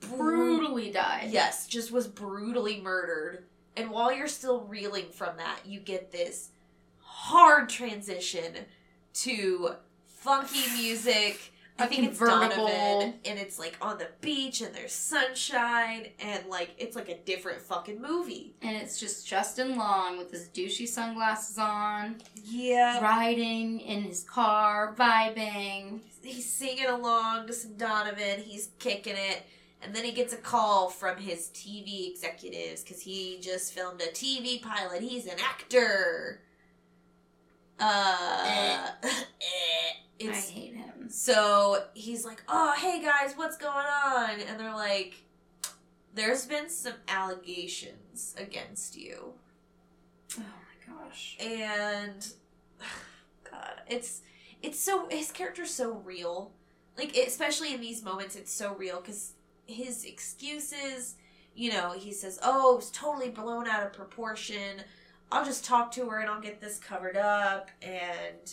[0.00, 1.28] brutally died.
[1.30, 3.44] Yes, just was brutally murdered.
[3.76, 6.48] And while you're still reeling from that, you get this
[7.00, 8.54] hard transition
[9.14, 9.74] to
[10.06, 11.52] funky music.
[11.76, 16.70] I think it's Donovan, and it's like on the beach, and there's sunshine, and like
[16.78, 18.54] it's like a different fucking movie.
[18.62, 24.94] And it's just Justin Long with his douchey sunglasses on, Yeah, riding in his car,
[24.96, 26.00] vibing.
[26.22, 28.40] he's singing along to some Donovan.
[28.40, 29.42] He's kicking it.
[29.82, 34.06] And then he gets a call from his TV executives because he just filmed a
[34.06, 35.02] TV pilot.
[35.02, 36.40] He's an actor.
[37.80, 41.08] Uh, I it's hate him.
[41.08, 45.14] so he's like, "Oh, hey guys, what's going on?" And they're like,
[46.14, 49.34] "There's been some allegations against you."
[50.38, 51.36] Oh my gosh.
[51.40, 52.26] and
[53.50, 54.22] God, it's
[54.62, 56.52] it's so his character's so real.
[56.96, 59.32] Like especially in these moments, it's so real because
[59.66, 61.16] his excuses.
[61.56, 64.82] You know, he says, "Oh, it's totally blown out of proportion.
[65.34, 68.52] I'll just talk to her and I'll get this covered up." And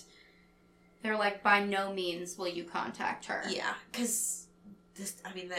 [1.04, 3.44] They're like, by no means will you contact her.
[3.50, 4.48] yeah, because
[4.96, 5.16] this.
[5.26, 5.56] I mean, the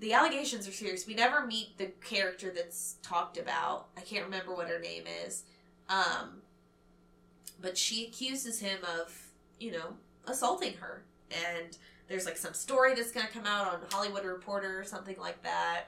[0.00, 1.06] the allegations are serious.
[1.06, 3.88] We never meet the character that's talked about.
[3.96, 5.44] I can't remember what her name is.
[5.88, 6.42] Um,
[7.60, 9.12] but she accuses him of,
[9.58, 9.94] you know,
[10.26, 11.02] assaulting her.
[11.32, 11.76] And
[12.06, 15.42] there's like some story that's going to come out on Hollywood Reporter or something like
[15.42, 15.86] that.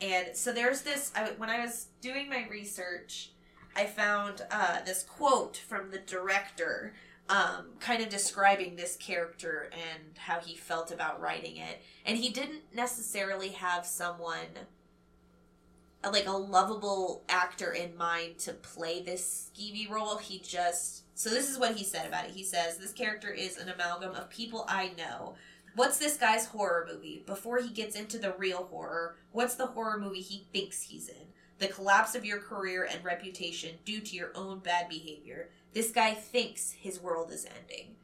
[0.00, 3.30] And so there's this, I, when I was doing my research,
[3.74, 6.94] I found uh, this quote from the director,
[7.28, 11.82] um, kind of describing this character and how he felt about writing it.
[12.04, 14.66] And he didn't necessarily have someone
[16.10, 20.18] like a lovable actor in mind to play this skeevy role.
[20.18, 22.32] He just so this is what he said about it.
[22.32, 25.34] He says this character is an amalgam of people I know.
[25.74, 27.22] What's this guy's horror movie?
[27.24, 31.31] Before he gets into the real horror, what's the horror movie he thinks he's in?
[31.58, 35.48] The collapse of your career and reputation due to your own bad behavior.
[35.72, 37.94] This guy thinks his world is ending.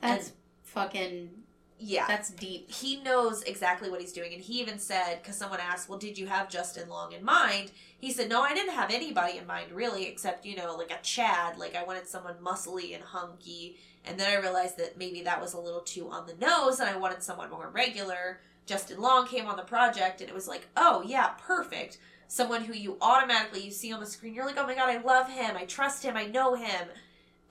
[0.00, 0.32] That's
[0.62, 1.30] fucking.
[1.78, 2.06] Yeah.
[2.08, 2.70] That's deep.
[2.70, 6.16] he knows exactly what he's doing and he even said because someone asked well did
[6.16, 9.70] you have justin long in mind he said no i didn't have anybody in mind
[9.70, 13.76] really except you know like a chad like i wanted someone muscly and hunky
[14.06, 16.88] and then i realized that maybe that was a little too on the nose and
[16.88, 20.66] i wanted someone more regular justin long came on the project and it was like
[20.78, 21.98] oh yeah perfect
[22.28, 25.00] someone who you automatically you see on the screen you're like oh my god i
[25.00, 26.88] love him i trust him i know him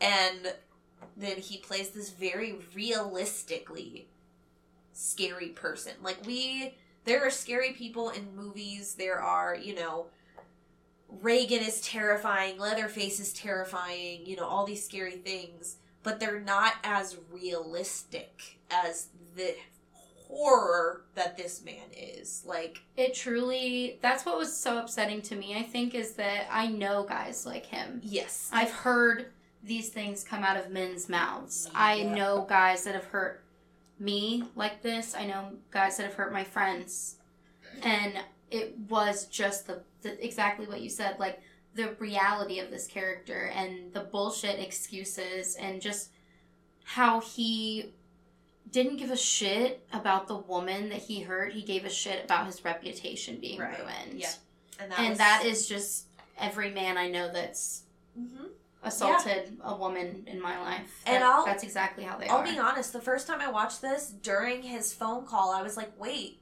[0.01, 0.53] and
[1.17, 4.07] then he plays this very realistically
[4.95, 5.93] scary person.
[6.01, 8.95] Like we there are scary people in movies.
[8.95, 10.07] There are, you know,
[11.21, 16.73] Reagan is terrifying, Leatherface is terrifying, you know, all these scary things, but they're not
[16.84, 19.55] as realistic as the
[20.28, 22.43] horror that this man is.
[22.45, 23.99] Like It truly.
[24.01, 27.65] That's what was so upsetting to me, I think, is that I know guys like
[27.65, 28.01] him.
[28.03, 28.49] yes.
[28.53, 29.28] I've heard
[29.63, 31.69] these things come out of men's mouths.
[31.73, 33.43] I know guys that have hurt
[33.99, 35.15] me like this.
[35.15, 37.15] I know guys that have hurt my friends.
[37.82, 38.13] And
[38.51, 41.41] it was just the, the exactly what you said, like
[41.73, 46.09] the reality of this character and the bullshit excuses and just
[46.84, 47.93] how he
[48.72, 51.53] didn't give a shit about the woman that he hurt.
[51.53, 53.78] He gave a shit about his reputation being Right.
[53.80, 54.20] ruined.
[54.20, 54.32] Yeah.
[54.78, 56.07] and that and was, that is just
[56.38, 57.84] every man I know that's
[58.20, 58.49] Mhm.
[58.84, 61.01] assaulted a woman in my life.
[61.05, 62.32] And That- I'll- that's exactly how they are.
[62.36, 62.51] I'll are.
[62.51, 65.91] be honest, the first time I watched this, during his phone call, I was like,
[65.97, 66.41] wait,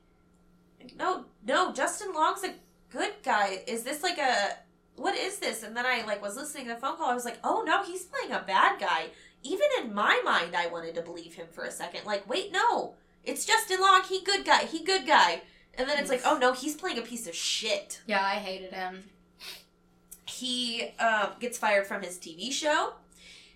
[0.95, 2.55] no, no, Justin Long's a
[2.89, 3.63] good guy.
[3.67, 4.57] Is this like a,
[4.95, 5.61] what is this?
[5.63, 7.83] And then I like was listening to the phone call, I was like, oh no,
[7.83, 9.11] he's playing a bad guy.
[9.43, 12.05] Even in my mind, I wanted to believe him for a second.
[12.05, 15.41] Like, wait, no, it's Justin Long, he good guy, he good guy.
[15.75, 18.01] And then it's like, oh no, he's playing a piece of shit.
[18.05, 19.03] yeah, I hated him.
[20.27, 22.93] He um, gets fired from his TV show.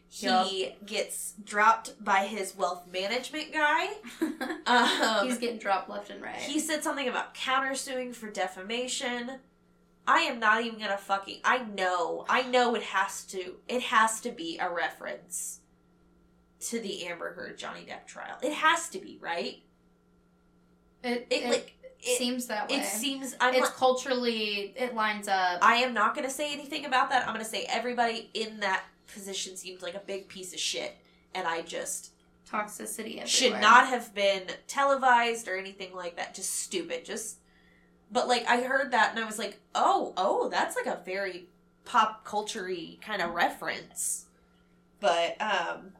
[0.09, 3.87] He gets dropped by his wealth management guy.
[4.67, 6.35] Um, He's getting dropped left and right.
[6.35, 9.39] he said something about countersuing for defamation.
[10.05, 11.39] I am not even gonna fucking.
[11.45, 12.25] I know.
[12.27, 13.55] I know it has to.
[13.69, 15.61] It has to be a reference
[16.59, 18.37] to the Amber Heard Johnny Depp trial.
[18.41, 19.61] It has to be right.
[21.03, 22.17] it, It, it like it.
[22.17, 22.77] seems that way.
[22.77, 23.35] It seems.
[23.39, 23.53] I'm.
[23.53, 25.59] it's culturally it lines up.
[25.61, 27.27] I am not gonna say anything about that.
[27.27, 28.83] I'm gonna say everybody in that
[29.13, 30.95] position seems like a big piece of shit,
[31.33, 32.11] and I just
[32.49, 33.27] Toxicity everywhere.
[33.27, 36.33] should not have been televised or anything like that.
[36.33, 37.03] Just stupid.
[37.05, 37.37] Just
[38.11, 41.47] but like I heard that and I was like, "Oh, oh, that's like a very
[41.85, 42.69] pop culture
[43.01, 44.25] kind of reference."
[44.99, 45.91] But um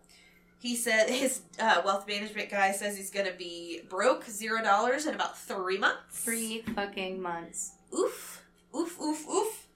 [0.60, 5.06] he said his uh, wealth management guy says he's going to be broke zero dollars
[5.06, 6.20] in about three months.
[6.24, 7.74] three fucking months.
[7.98, 8.44] Oof.
[8.76, 9.68] Oof, oof, oof.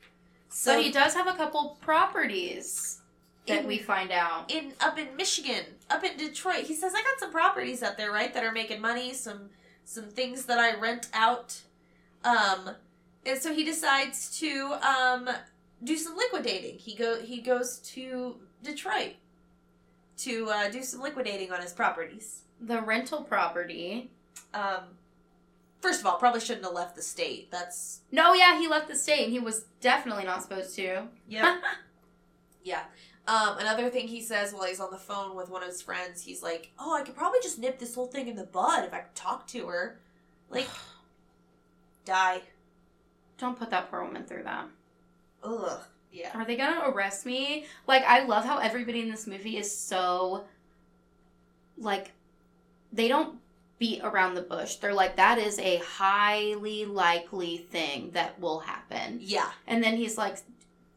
[0.49, 2.99] So So he does have a couple properties
[3.47, 4.51] that In- we find out.
[4.51, 6.65] in up in Michigan, up in Detroit.
[6.65, 9.49] He says I got some properties up there, right, that are making money, some
[9.85, 11.61] some things that I rent out.
[12.23, 12.71] Um
[13.25, 15.29] and so he decides to um
[15.83, 16.77] do some liquidating.
[16.77, 19.13] He go he goes to Detroit
[20.17, 22.41] to uh, do some liquidating on his properties.
[22.59, 24.11] The rental property.
[24.53, 24.97] Um
[25.81, 27.49] first of all, probably shouldn't have left the state.
[27.49, 31.07] That's No, yeah, he left the state and he was definitely not supposed to.
[31.27, 31.57] yeah.
[32.63, 32.83] Yeah.
[33.27, 36.21] Um, another thing he says while he's on the phone with one of his friends,
[36.23, 38.93] he's like, "Oh, I could probably just nip this whole thing in the bud if
[38.93, 39.99] I could talk to her."
[40.49, 40.67] Like,
[42.05, 42.41] die.
[43.37, 44.65] Don't put that poor woman through that.
[45.43, 45.79] Ugh.
[46.11, 46.31] Yeah.
[46.33, 47.65] Are they gonna arrest me?
[47.87, 50.45] Like, I love how everybody in this movie is so.
[51.77, 52.11] Like,
[52.91, 53.39] they don't
[53.79, 54.75] beat around the bush.
[54.75, 59.19] They're like, that is a highly likely thing that will happen.
[59.21, 59.49] Yeah.
[59.65, 60.37] And then he's like,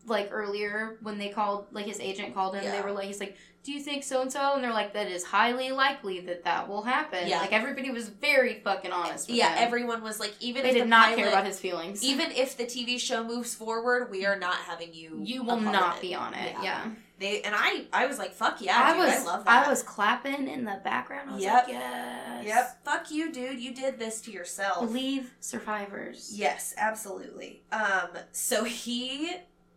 [0.06, 3.36] like earlier when they called, like his agent called him, they were like, he's like,
[3.62, 4.52] do you think so and so?
[4.54, 7.26] And they're like, that is highly likely that that will happen.
[7.26, 7.38] Yeah.
[7.40, 9.28] Like everybody was very fucking honest.
[9.28, 9.64] With Yeah, him.
[9.66, 12.04] everyone was like, even They did the not pilot, care about his feelings.
[12.04, 15.18] Even if the TV show moves forward, we are not having you.
[15.22, 16.54] you will not be on it.
[16.62, 16.84] Yeah.
[17.18, 19.66] They and I, I was like, fuck yeah, I dude, was I love that.
[19.66, 21.30] I was clapping in the background.
[21.30, 21.54] I was Yep.
[21.54, 22.44] like, yes.
[22.46, 22.84] Yep.
[22.84, 23.60] Fuck you, dude.
[23.60, 24.80] You did this to yourself.
[24.84, 26.32] Believe survivors.
[26.34, 27.62] Yes, absolutely.
[27.72, 29.30] Um, so he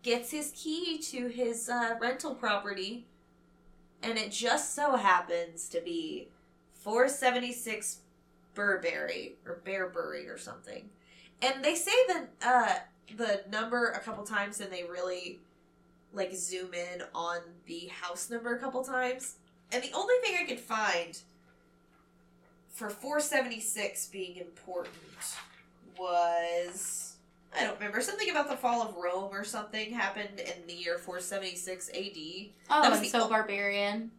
[0.08, 3.05] gets his key to his uh, rental property,
[4.01, 6.30] and it just so happens to be
[6.76, 7.99] 476
[8.55, 10.89] Burberry or Bearbury or something.
[11.41, 12.76] And they say that uh,
[13.18, 15.39] the number a couple times, and they really
[16.14, 19.36] like zoom in on the house number a couple times.
[19.74, 21.20] And the only thing I could find
[22.70, 24.95] for 476 being important
[25.99, 27.07] was
[27.58, 30.97] I don't remember something about the fall of Rome or something happened in the year
[30.97, 32.49] 476 AD.
[32.70, 34.12] Oh, That was so o- barbarian.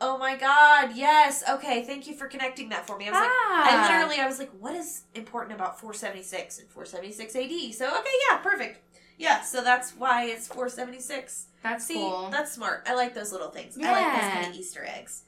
[0.00, 1.44] Oh my god, yes.
[1.48, 3.06] Okay, thank you for connecting that for me.
[3.06, 6.68] I was like ah, I literally I was like what is important about 476 and
[6.68, 7.74] 476 AD?
[7.74, 8.80] So okay, yeah, perfect.
[9.16, 11.46] Yeah, so that's why it's 476.
[11.62, 12.28] That's See, cool.
[12.32, 12.82] that's smart.
[12.86, 13.78] I like those little things.
[13.80, 15.22] I like those kind of Easter eggs.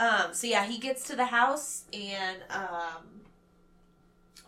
[0.00, 3.15] Um, so yeah, he gets to the house and um,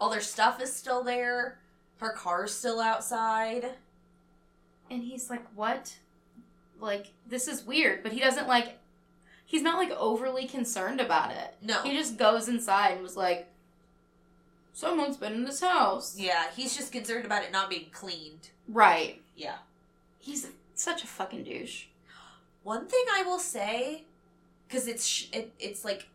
[0.01, 1.59] all their stuff is still there.
[2.01, 3.73] Her car's still outside.
[4.91, 5.97] and he's like, "What?
[6.81, 8.79] Like this is weird." But he doesn't like.
[9.45, 11.55] He's not like overly concerned about it.
[11.63, 11.83] No.
[11.83, 13.49] He just goes inside and was like,
[14.73, 18.51] "Someone's been in this house." Yeah, he's just concerned about it not being cleaned.
[18.69, 19.21] Right.
[19.37, 19.57] Yeah.
[20.19, 21.87] He's such a fucking douche.
[22.63, 24.05] One thing I will say,
[24.69, 26.09] because it's sh- it, it's like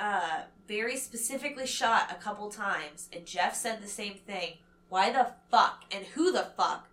[0.00, 4.54] uh very specifically shot a couple times, and Jeff said the same thing.
[4.90, 6.88] Why the fuck and who the fuck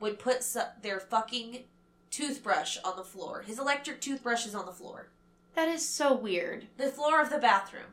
[0.00, 1.64] would put su- their fucking
[2.10, 3.42] toothbrush on the floor?
[3.42, 5.08] His electric toothbrush is on the floor.
[5.54, 6.66] That is so weird.
[6.76, 7.92] The floor of the bathroom.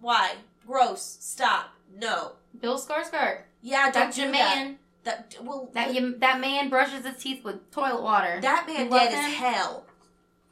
[0.00, 0.34] Why?
[0.66, 1.16] Gross.
[1.20, 1.70] Stop.
[1.96, 2.32] No.
[2.60, 3.42] Bill Skarsgård.
[3.62, 4.56] Yeah, don't That's do your that.
[4.56, 4.78] man.
[5.04, 8.38] That well, That you, that man brushes his teeth with toilet water.
[8.42, 9.86] that man dead as hell.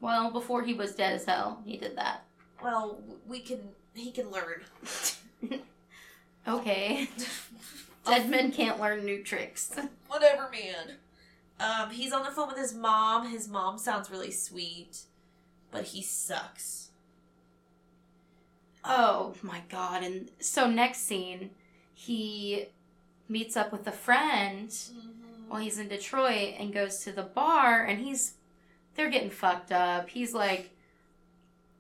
[0.01, 2.25] well, before he was dead as hell, he did that.
[2.63, 3.61] Well, we can.
[3.95, 4.63] He can learn.
[6.47, 7.09] Okay.
[8.07, 9.75] Dead men can't learn new tricks.
[10.09, 10.97] Whatever, man.
[11.59, 13.31] Um, he's on the phone with his mom.
[13.31, 15.03] His mom sounds really sweet,
[15.71, 16.91] but he sucks.
[18.85, 20.03] Oh my god.
[20.03, 21.51] And so next scene,
[21.95, 22.67] he
[23.29, 24.77] meets up with a friend
[25.49, 28.35] while he's in Detroit and goes to the bar and he's
[28.95, 30.11] they're getting fucked up.
[30.11, 30.71] He's like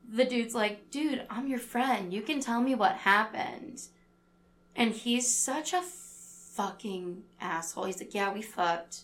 [0.08, 2.12] the dude's like, "Dude, I'm your friend.
[2.12, 3.82] You can tell me what happened."
[4.76, 7.84] And he's such a fucking asshole.
[7.84, 9.00] He's like, "Yeah, we fucked.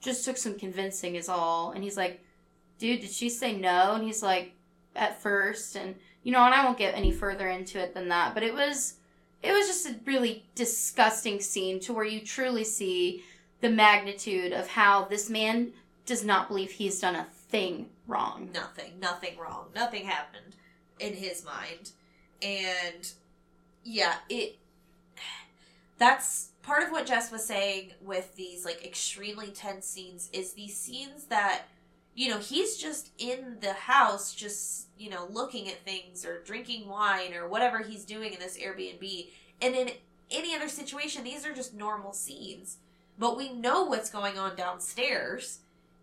[0.00, 2.24] Just took some convincing is all." And he's like,
[2.78, 4.52] "Dude, did she say no?" And he's like,
[4.96, 8.34] "At first and you know, and I won't get any further into it than that,
[8.34, 8.94] but it was
[9.42, 13.24] it was just a really disgusting scene to where you truly see
[13.60, 15.72] the magnitude of how this man
[16.06, 18.50] does not believe he's done a thing wrong.
[18.52, 18.98] Nothing.
[19.00, 19.66] Nothing wrong.
[19.74, 20.56] Nothing happened
[20.98, 21.92] in his mind,
[22.40, 23.12] and
[23.84, 24.58] yeah, it.
[25.98, 30.28] That's part of what Jess was saying with these like extremely tense scenes.
[30.32, 31.62] Is these scenes that
[32.14, 36.88] you know he's just in the house just you know looking at things or drinking
[36.88, 39.28] wine or whatever he's doing in this airbnb
[39.60, 39.90] and in
[40.30, 42.78] any other situation these are just normal scenes
[43.18, 45.60] but we know what's going on downstairs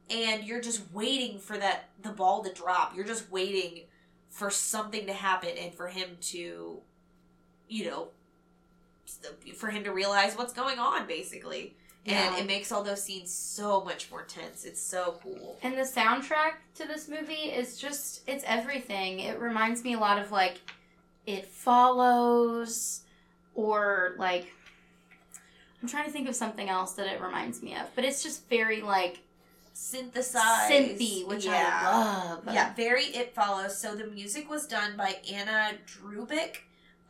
[0.09, 3.81] and you're just waiting for that the ball to drop you're just waiting
[4.29, 6.79] for something to happen and for him to
[7.67, 8.07] you know
[9.55, 12.27] for him to realize what's going on basically Yeah.
[12.29, 15.81] and it makes all those scenes so much more tense it's so cool And the
[15.81, 19.19] soundtrack to this movie is just it's everything.
[19.19, 20.59] It reminds me a lot of like
[21.25, 23.01] It Follows
[23.55, 24.47] or like
[25.81, 28.47] I'm trying to think of something else that it reminds me of, but it's just
[28.49, 29.19] very like
[29.79, 31.79] synthesized synthy, which yeah.
[31.83, 32.43] I love.
[32.53, 33.77] Yeah, very It Follows.
[33.77, 36.57] So the music was done by Anna Drubich.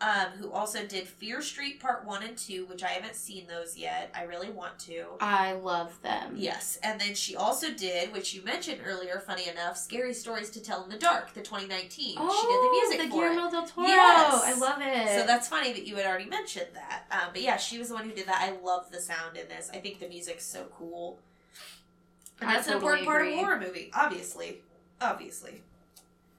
[0.01, 3.77] um, who also did Fear Street Part 1 and 2, which I haven't seen those
[3.77, 4.09] yet.
[4.15, 5.03] I really want to.
[5.19, 6.35] I love them.
[6.37, 10.61] Yes, and then she also did, which you mentioned earlier, funny enough, Scary Stories to
[10.61, 12.15] Tell in the Dark, the 2019.
[12.17, 13.29] Oh, she did the music the for it.
[13.33, 13.87] Guillermo del Toro.
[13.87, 14.41] Yes.
[14.45, 15.19] I love it.
[15.19, 17.03] So that's funny that you had already mentioned that.
[17.11, 18.41] Um, but yeah, she was the one who did that.
[18.41, 19.69] I love the sound in this.
[19.73, 21.19] I think the music's so cool.
[22.41, 24.61] And that's an totally important part of a horror movie, obviously.
[25.01, 25.61] Obviously.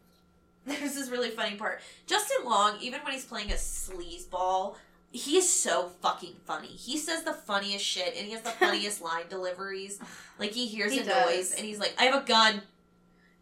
[0.66, 1.80] There's this really funny part.
[2.06, 4.76] Justin Long, even when he's playing a sleazeball,
[5.12, 6.68] he is so fucking funny.
[6.68, 9.98] He says the funniest shit and he has the funniest line deliveries.
[10.38, 11.26] Like he hears He a does.
[11.26, 12.62] noise and he's like, I have a gun.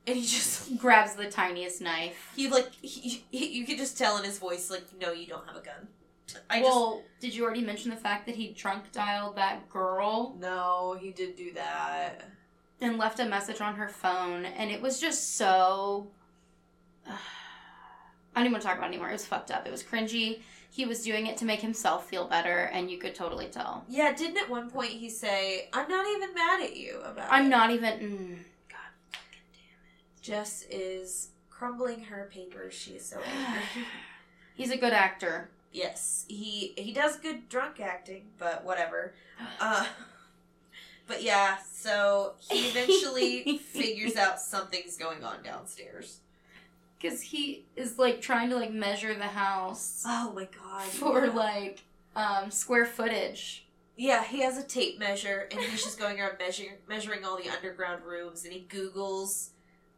[0.07, 2.33] And he just grabs the tiniest knife.
[2.35, 5.47] he like he, he, you could just tell in his voice like no you don't
[5.47, 5.89] have a gun.
[6.49, 10.97] I well, did you already mention the fact that he drunk dialed that girl no
[11.01, 12.23] he did do that.
[12.81, 16.09] And left a message on her phone, and it was just so.
[17.07, 19.09] I don't even want to talk about it anymore.
[19.09, 19.67] It was fucked up.
[19.67, 20.41] It was cringy.
[20.71, 23.85] He was doing it to make himself feel better, and you could totally tell.
[23.89, 27.47] Yeah, didn't at one point he say, "I'm not even mad at you about I'm
[27.47, 27.93] it." not even.
[27.99, 28.37] Mm,
[28.69, 29.19] God.
[30.21, 32.75] Jess is crumbling her papers.
[32.75, 33.63] She is so angry.
[34.55, 35.51] He's a good actor.
[35.73, 39.15] yes, he he does good drunk acting, but whatever.
[39.61, 39.87] Uh,
[41.09, 46.21] but yeah, so he eventually figures out something's going on downstairs.
[47.01, 50.85] Because he is like trying to like measure the house Oh my god!
[50.85, 51.33] for yeah.
[51.33, 51.85] like
[52.15, 53.67] um square footage.
[53.97, 57.49] Yeah, he has a tape measure and he's just going around measuring measuring all the
[57.49, 59.51] underground rooms and he Googles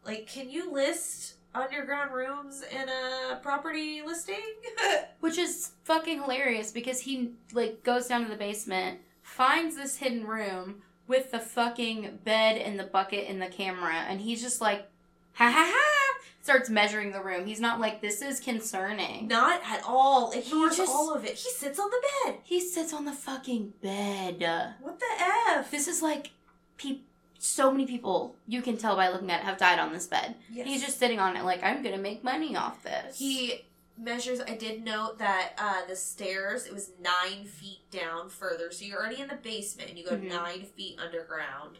[0.04, 4.40] like, can you list underground rooms in a property listing?
[5.20, 10.26] Which is fucking hilarious because he like goes down to the basement, finds this hidden
[10.26, 14.88] room with the fucking bed and the bucket and the camera, and he's just like,
[15.34, 17.44] ha ha ha, starts measuring the room.
[17.44, 19.26] He's not like, this is concerning.
[19.28, 20.30] Not at all.
[20.30, 21.32] Ignores just- all of it.
[21.32, 22.38] He sits on the bed.
[22.44, 24.40] He sits on the fucking bed.
[24.80, 25.06] What the
[25.50, 25.70] F?
[25.70, 26.30] This is like,
[26.78, 27.04] peop
[27.42, 30.36] so many people you can tell by looking at it have died on this bed.
[30.52, 30.66] Yes.
[30.66, 33.18] He's just sitting on it like, I'm gonna make money off this.
[33.18, 33.64] He
[34.00, 34.40] measures.
[34.40, 36.66] I did note that uh, the stairs.
[36.66, 40.16] It was nine feet down further, so you're already in the basement, and you go
[40.16, 40.28] Mhm.
[40.28, 41.78] nine feet underground.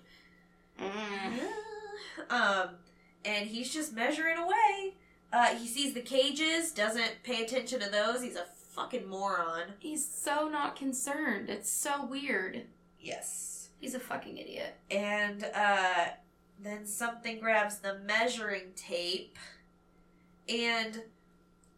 [0.79, 1.39] Mm.
[2.31, 2.71] um,
[3.25, 4.95] and he's just measuring away.
[5.33, 8.23] Uh, he sees the cages, doesn't pay attention to those.
[8.23, 9.75] He's a fucking moron.
[9.79, 11.49] He's so not concerned.
[11.51, 12.63] It's so weird.
[12.99, 13.69] Yes.
[13.79, 14.75] He's a fucking idiot.
[14.91, 16.07] And uh,
[16.59, 19.37] then something grabs the measuring tape,
[20.49, 21.03] and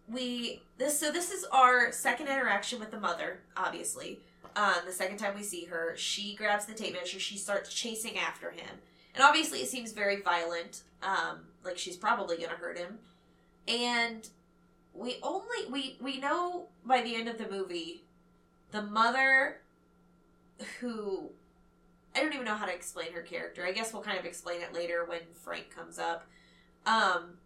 [0.08, 3.40] we this so this is our second interaction with the mother.
[3.56, 4.20] Obviously,
[4.56, 7.18] um, the second time we see her, she grabs the tape measure.
[7.18, 8.68] She starts chasing after him,
[9.14, 10.82] and obviously it seems very violent.
[11.02, 12.98] Um, like she's probably gonna hurt him,
[13.68, 14.28] and
[14.94, 18.02] we only we we know by the end of the movie,
[18.70, 19.58] the mother
[20.80, 21.30] who
[22.14, 23.64] I don't even know how to explain her character.
[23.64, 26.26] I guess we'll kind of explain it later when Frank comes up.
[26.84, 27.38] Um,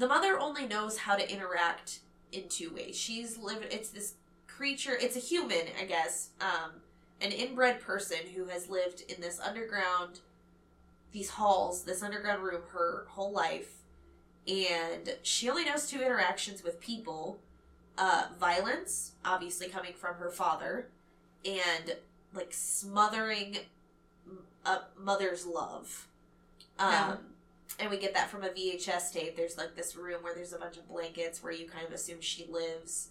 [0.00, 2.00] the mother only knows how to interact
[2.32, 2.96] in two ways.
[2.96, 3.66] She's lived.
[3.70, 4.14] It's this
[4.46, 4.96] creature.
[4.98, 6.30] It's a human, I guess.
[6.40, 6.72] Um,
[7.20, 10.20] an inbred person who has lived in this underground,
[11.12, 13.82] these halls, this underground room her whole life,
[14.48, 17.38] and she only knows two interactions with people:
[17.98, 20.88] uh, violence, obviously coming from her father,
[21.44, 21.96] and
[22.32, 23.58] like smothering
[24.64, 26.08] a mother's love.
[26.78, 27.16] Um, Yeah.
[27.78, 29.36] And we get that from a VHS tape.
[29.36, 32.20] There's like this room where there's a bunch of blankets where you kind of assume
[32.20, 33.08] she lives,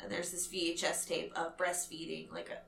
[0.00, 2.58] and there's this VHS tape of breastfeeding, like a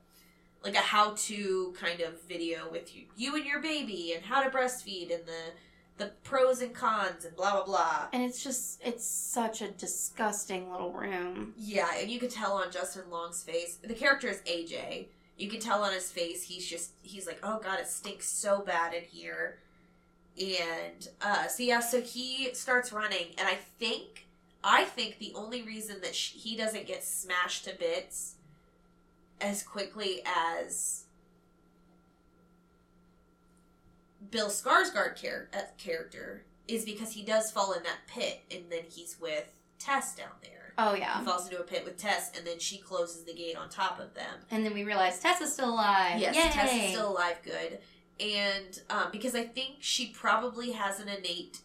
[0.63, 4.49] like a how-to kind of video with you, you and your baby, and how to
[4.49, 5.53] breastfeed, and the
[5.97, 8.07] the pros and cons, and blah blah blah.
[8.13, 11.53] And it's just, it's such a disgusting little room.
[11.57, 13.77] Yeah, and you could tell on Justin Long's face.
[13.83, 15.07] The character is AJ.
[15.37, 18.61] You can tell on his face he's just he's like, oh god, it stinks so
[18.61, 19.59] bad in here.
[20.39, 24.27] And uh, so yeah, so he starts running, and I think
[24.63, 28.35] I think the only reason that sh he doesn't get smashed to bits
[29.41, 31.03] as quickly as
[34.31, 38.83] Bill Skarsgård char- uh, character is because he does fall in that pit, and then
[38.89, 39.45] he's with
[39.79, 40.73] Tess down there.
[40.77, 43.57] Oh, yeah, He falls into a pit with Tess, and then she closes the gate
[43.57, 44.33] on top of them.
[44.51, 46.19] And then we realize Tess is still alive.
[46.19, 46.51] Yes, Yay!
[46.51, 47.79] Tess is still alive, good.
[48.19, 51.59] And um, because I think she probably has an innate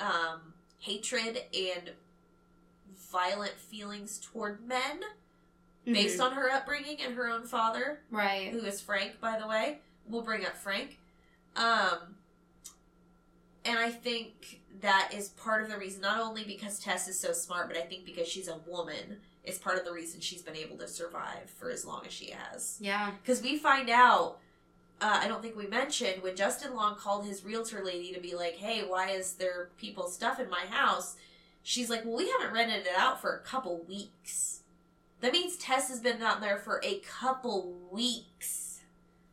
[0.00, 1.92] um, hatred and
[3.10, 5.00] violent feelings toward men
[5.86, 5.94] Mhm.
[5.94, 8.50] based on her upbringing and her own father, Right.
[8.52, 9.80] who is Frank, by the way.
[10.06, 10.98] We'll bring up Frank.
[11.56, 12.16] Um,
[13.64, 16.00] and I think that is part of the reason.
[16.00, 19.58] Not only because Tess is so smart, but I think because she's a woman is
[19.58, 22.76] part of the reason she's been able to survive for as long as she has.
[22.80, 23.10] Yeah.
[23.22, 24.38] Because we find out.
[25.02, 28.34] Uh, I don't think we mentioned when Justin Long called his realtor lady to be
[28.36, 31.16] like, "Hey, why is there people's stuff in my house?"
[31.64, 34.60] She's like, "Well, we haven't rented it out for a couple weeks."
[35.20, 38.80] That means Tess has been out there for a couple weeks.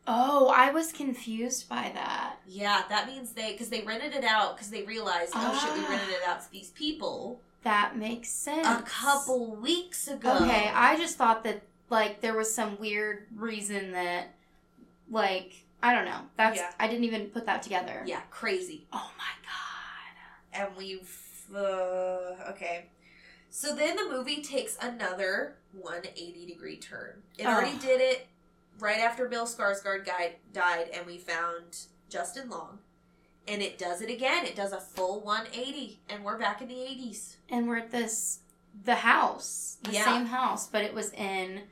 [0.06, 2.36] Oh, I was confused by that.
[2.46, 5.88] Yeah, that means they because they rented it out because they realized, oh shit, we
[5.88, 8.66] rented it out to these people That makes sense.
[8.66, 10.36] a couple weeks ago.
[10.40, 14.34] Okay, I just thought that like there was some weird reason that
[15.10, 16.20] like I don't know.
[16.36, 16.70] That's Yeah.
[16.78, 18.02] I didn't even put that together.
[18.06, 18.86] yeah, crazy.
[18.92, 20.62] Oh my god.
[20.68, 21.18] and we've
[21.54, 22.86] uh, okay.
[23.50, 27.22] So then the movie takes another 180 degree turn.
[27.38, 27.80] It already Oh.
[27.80, 28.28] did it
[28.78, 32.78] right after Bill Skarsgård guy, died, and we found Justin Long.
[33.48, 34.46] And it does it again.
[34.46, 37.36] It does a full 180, and we're back in the 80s.
[37.48, 38.40] And we're at this
[38.84, 39.78] the house.
[39.82, 40.04] The Yeah.
[40.04, 41.62] same house, but it was in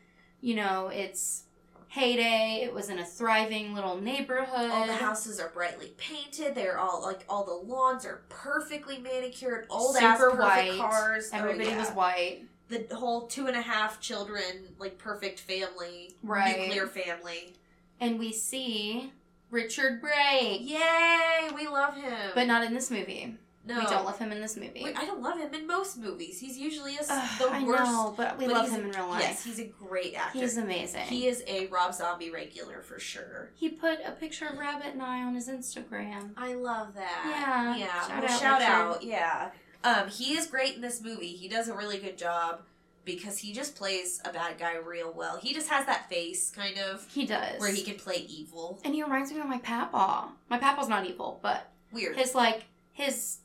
[0.40, 1.44] you know, it's
[1.88, 2.60] heyday.
[2.62, 4.70] It was in a thriving little neighborhood.
[4.70, 6.54] All the houses are brightly painted.
[6.54, 9.66] They're all like all the lawns are perfectly manicured.
[9.70, 10.78] Old ass Super perfect white.
[10.78, 11.30] cars.
[11.32, 11.78] Oh, Everybody yeah.
[11.78, 12.42] was white.
[12.68, 16.58] the whole two and a half children, like perfect family, Right.
[16.60, 17.54] nuclear family.
[18.00, 19.10] And we see
[19.50, 20.60] Richard Brake.
[20.60, 22.32] Yay, we love him.
[22.34, 23.36] But not in this movie.
[23.68, 24.80] No, We don't love him in this movie.
[24.82, 26.40] Wait, I don't love him in most movies.
[26.40, 27.84] He's usually a, Ugh, the I worst.
[27.84, 29.20] know, but we but love him in real life.
[29.22, 30.38] Yes, he's a great actor.
[30.40, 31.02] He's amazing.
[31.02, 33.50] he is a Rob Zombie regular for sure.
[33.54, 36.30] He put a picture of Rabbit and I on his Instagram.
[36.36, 37.24] I love that.
[37.28, 38.00] Yeah, yeah.
[38.08, 39.02] shout Well, out, shout out.
[39.04, 39.50] Yeah.
[39.84, 41.28] Um, he is great in this movie.
[41.34, 42.62] He does a really good job
[43.04, 45.38] because he just plays a bad guy real well.
[45.38, 47.58] He just has that face, kind of, He does.
[47.60, 48.80] where he can play evil.
[48.84, 50.28] and he reminds me of my papa.
[50.50, 52.16] My papa's not evil, but Weird.
[52.16, 53.38] his like his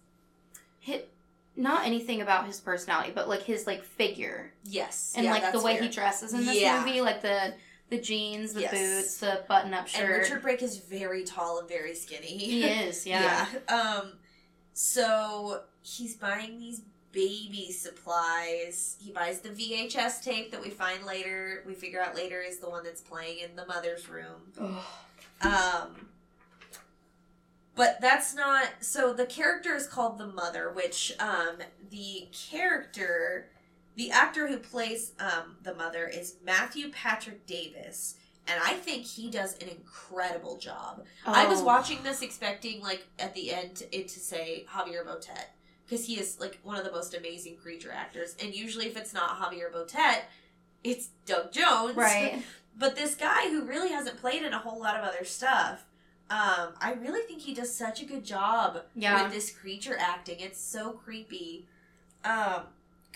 [0.83, 1.01] his
[1.55, 5.13] not anything about his personality, but like his like figure yes.
[5.15, 5.83] and yeah, like the way fair.
[5.83, 6.79] he dresses in this Yeah.
[6.83, 7.53] movie, like the
[7.89, 8.71] the jeans, the Yes.
[8.71, 10.21] boots, the button up And shirt.
[10.23, 12.37] Richard Brake is very tall and very skinny.
[12.37, 13.45] he is, yeah.
[13.69, 13.75] Yeah.
[13.99, 14.13] Um
[14.73, 16.81] so he's buying these
[17.11, 18.97] baby supplies.
[18.99, 22.69] He buys the VHS tape that we find later, we figure out later is the
[22.69, 24.41] one that's playing in the mother's room.
[25.41, 26.07] Um
[27.75, 31.57] but that's not so the character is called the mother, which um
[31.89, 33.49] the character
[33.95, 38.15] the actor who plays um the mother is Matthew Patrick Davis.
[38.45, 41.05] And I think he does an incredible job.
[41.25, 41.63] I was Oh.
[41.63, 45.45] watching this expecting like at the end it to say Javier Botet
[45.85, 48.35] because he is like one of the most amazing creature actors.
[48.43, 50.23] And usually, if it's not Javier Botet,
[50.83, 51.95] it's Doug Jones.
[51.95, 52.41] Right.
[52.75, 55.85] But this guy who really hasn't played in a whole lot of other stuff,
[56.33, 59.23] um, I really think he does such a good job Yeah.
[59.23, 60.39] with this creature acting.
[60.39, 61.67] It's so creepy.
[62.23, 62.63] Um,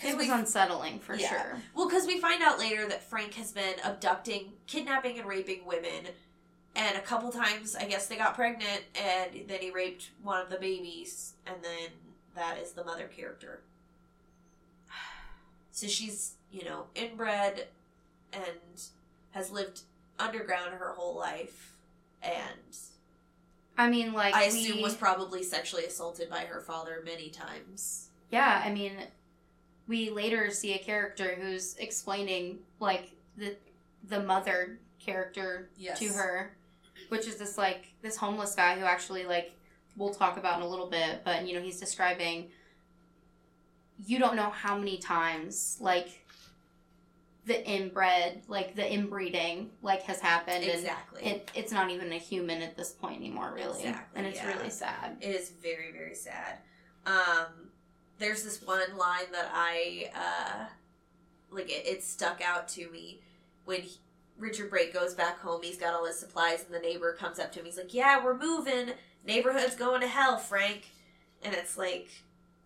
[0.02, 1.28] It was we unsettling for Yeah.
[1.28, 1.62] sure.
[1.74, 6.08] well, because we find out later that Frank has been abducting, kidnapping, and raping women.
[6.76, 10.48] And a couple times, I guess they got pregnant, and then he raped one of
[10.50, 11.88] the babies, and then
[12.36, 13.62] that is the mother character.
[15.72, 17.68] So she's, you know, inbred
[18.32, 18.44] and
[19.30, 19.82] has lived
[20.18, 21.76] underground her whole life,
[22.22, 22.76] and
[23.78, 28.08] I mean, like I we, assume was probably sexually assaulted by her father many times.
[28.30, 28.92] Yeah, I mean,
[29.86, 33.56] we later see a character who's explaining like the
[34.08, 36.00] the mother character Yes.
[36.00, 36.56] to her,
[37.08, 39.52] which is this like this homeless guy who actually like
[39.96, 42.48] we'll talk about in a little bit, but you know he's describing.
[44.06, 46.24] You don't know how many times like
[47.48, 51.22] the inbred, like the inbreeding, like has happened, Exactly.
[51.22, 54.36] and it, it's not even a human at this point anymore, really, Exactly, and it's
[54.38, 54.54] yeah.
[54.54, 55.16] really sad.
[55.20, 56.58] It is very, very sad.
[57.06, 57.70] Um,
[58.18, 60.64] there's this one line that I, uh,
[61.50, 63.22] like, it, it stuck out to me
[63.64, 63.96] when he,
[64.38, 65.62] Richard Brake goes back home.
[65.62, 67.64] He's got all his supplies, and the neighbor comes up to him.
[67.64, 68.90] He's like, Yeah, we're moving.
[69.26, 70.90] Neighborhood's going to hell, Frank.
[71.42, 72.08] And it's like,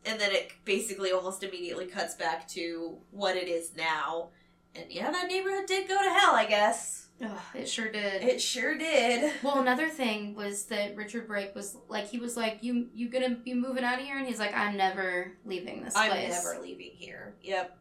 [0.05, 4.28] and then it basically almost immediately cuts back to what it is now.
[4.75, 7.09] And yeah, that neighborhood did go to hell, I guess.
[7.55, 8.23] It sure did.
[8.23, 9.33] It sure did.
[9.43, 13.31] Well, another thing was that Richard Brake was like, he was like, "You you gonna
[13.37, 16.05] be moving out of here?" And he's like, "I'm never leaving this place.
[16.05, 17.35] I'm place." never leaving here.
[17.43, 17.79] Yep.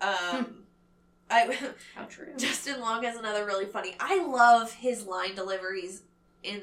[0.00, 0.64] Um,
[1.30, 1.56] I
[1.94, 2.32] How true.
[2.36, 3.94] Justin Long has another really funny.
[4.00, 6.02] I love his line deliveries
[6.42, 6.62] in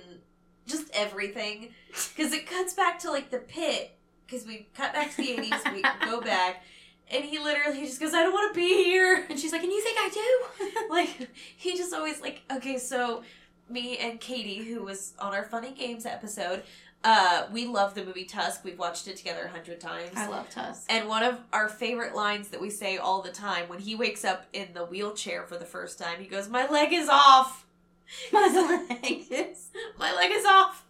[0.66, 1.70] just everything
[2.16, 5.54] because it cuts back to like the pit because we cut back to the eighties.
[5.74, 6.64] we go back,
[7.12, 9.64] and he literally he just goes, "I don't want to be here." and she's like,
[9.64, 13.24] "And you think I do?" like he just always like okay so
[13.70, 16.64] me and katie who was on our funny games episode
[17.01, 18.66] Uh, we love the movie Tusk.
[18.66, 20.12] We've watched it together a hundred times.
[20.18, 20.86] I love Tusk.
[20.89, 24.26] And one of our favorite lines that we say all the time when he wakes
[24.26, 27.66] up in the wheelchair for the first time, he goes, "My leg is off.
[28.34, 29.70] My leg is.
[29.97, 30.84] My leg is off.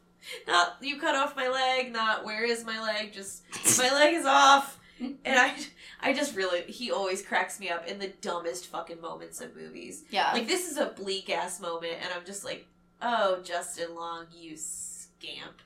[0.47, 1.91] Not you cut off my leg.
[1.91, 3.13] Not where is my leg.
[3.13, 3.43] Just
[3.77, 5.53] my leg is off." And I,
[6.01, 10.03] I just really, he always cracks me up in the dumbest fucking moments of movies.
[10.09, 10.31] Yeah.
[10.33, 12.65] Like this is a bleak ass moment, and I'm just like,
[13.01, 15.61] "Oh, Justin Long, you scamp."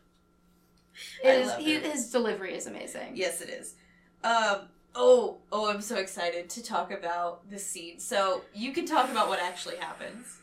[1.24, 1.84] It is, he, it.
[1.84, 3.12] his delivery is amazing.
[3.16, 3.76] Yes, it is.
[4.24, 4.70] Um.
[4.96, 5.38] Oh.
[5.52, 5.70] Oh.
[5.70, 8.00] I'm so excited to talk about this scene.
[8.00, 10.38] So you can talk about what actually happens.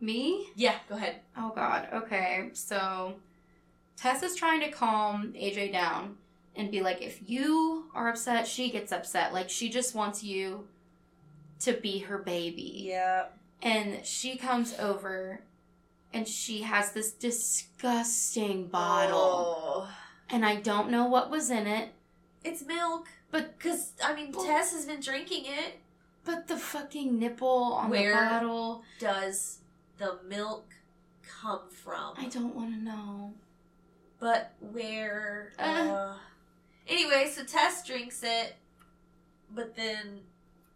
[0.00, 0.48] Me?
[0.56, 0.76] Yeah.
[0.88, 1.16] Go ahead.
[1.36, 1.88] Oh god.
[1.92, 2.50] Okay.
[2.52, 3.14] So
[3.96, 6.16] Tess is trying to calm AJ down
[6.56, 9.32] and be like, if you are upset, she gets upset.
[9.32, 10.66] Like she just wants you
[11.60, 12.82] to be her baby.
[12.86, 13.26] Yeah.
[13.62, 15.40] And she comes over
[16.12, 19.16] and she has this disgusting bottle.
[19.86, 19.88] Oh.
[20.28, 21.90] And I don't know what was in it,
[22.44, 23.08] It's milk.
[23.30, 25.80] But- because I mean, Well- Tess has been drinking it.
[26.24, 29.58] but the fucking nipple on Where- the bottle, Does
[29.98, 30.72] the milk
[31.22, 32.14] come from?
[32.16, 33.34] I don't want to know.
[34.18, 35.52] But where?
[35.58, 35.62] Uh.
[35.62, 36.14] Uh...
[36.90, 38.56] Anyway, so Tess drinks it,
[39.54, 40.20] but then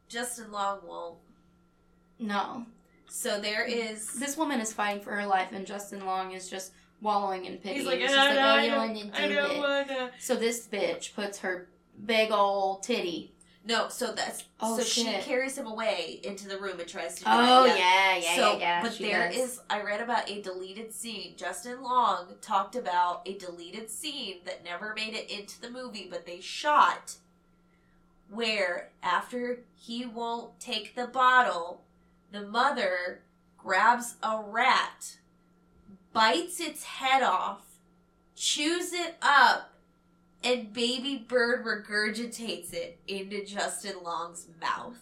[0.09, 1.19] Justin Long won't.
[2.21, 2.67] No.
[3.09, 4.13] So there is.
[4.15, 7.79] This woman is fighting for her life, and Justin Long is just wallowing in pity.
[7.79, 10.11] He's like, I oh, don't like, know, "Oh, I you don't, I do don't wanna.
[10.21, 11.69] So this bitch puts her
[12.07, 13.34] big old titty.
[13.67, 17.25] No, so that's Oh, so she carries him away into the room and tries to.
[17.27, 17.79] Oh that.
[17.79, 18.83] yeah, yeah, so, yeah, yeah.
[18.83, 19.37] but there does.
[19.39, 19.61] is.
[19.71, 21.33] I read about a deleted scene.
[21.37, 26.27] Justin Long talked about a deleted scene that never made it into the movie, but
[26.27, 27.15] they shot
[28.31, 31.83] where after he won't take the bottle,
[32.33, 33.21] the mother
[33.57, 35.19] grabs a rat,
[36.13, 37.79] bites its head off,
[38.35, 39.71] chews it up,
[40.45, 44.99] and baby bird regurgitates it into Justin Long's mouth.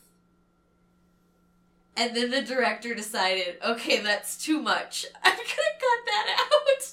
[1.97, 5.05] And then the director decided, okay, that's too much.
[5.25, 6.89] I'm gonna cut that out.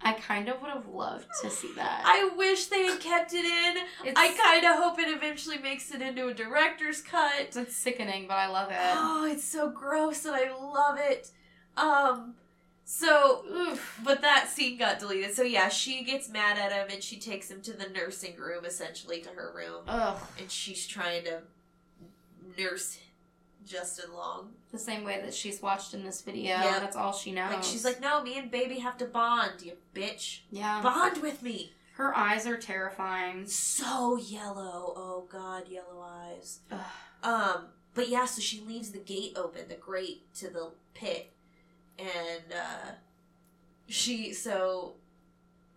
[0.00, 2.02] I kind of would have loved to see that.
[2.04, 3.82] I wish they had kept it in.
[4.04, 7.56] it's, I kind of hope it eventually makes it into a director's cut.
[7.56, 8.78] it's sickening, but I love it.
[8.80, 11.30] Oh, it's so gross and I love it.
[11.76, 12.34] Um,
[12.90, 15.34] so, oof, but that scene got deleted.
[15.34, 18.64] So yeah, she gets mad at him and she takes him to the nursing room,
[18.64, 20.18] essentially to her room, Ugh.
[20.40, 21.40] and she's trying to
[22.58, 22.98] nurse
[23.66, 24.52] Justin Long.
[24.72, 26.48] The same way that she's watched in this video.
[26.56, 26.78] Yeah.
[26.80, 27.52] That's all she knows.
[27.52, 30.40] Like she's like, no, me and baby have to bond, you bitch.
[30.50, 30.80] yeah.
[30.82, 31.72] Bond with me.
[31.96, 33.46] Her eyes are terrifying.
[33.46, 34.94] So yellow.
[34.96, 36.60] Oh god, yellow eyes.
[36.72, 36.78] Ugh.
[37.22, 41.32] Um, but yeah, so she leaves the gate open, the grate to the pit,
[41.98, 42.92] and uh,
[43.86, 44.94] she so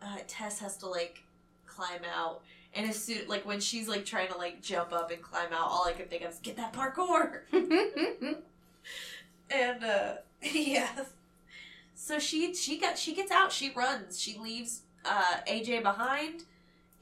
[0.01, 1.23] uh, Tess has to like
[1.65, 2.41] climb out,
[2.73, 5.67] and as soon like when she's like trying to like jump up and climb out,
[5.67, 7.41] all I can think of is get that parkour,
[9.51, 10.89] and uh, yeah.
[11.95, 16.43] So she she got she gets out, she runs, she leaves uh, AJ behind,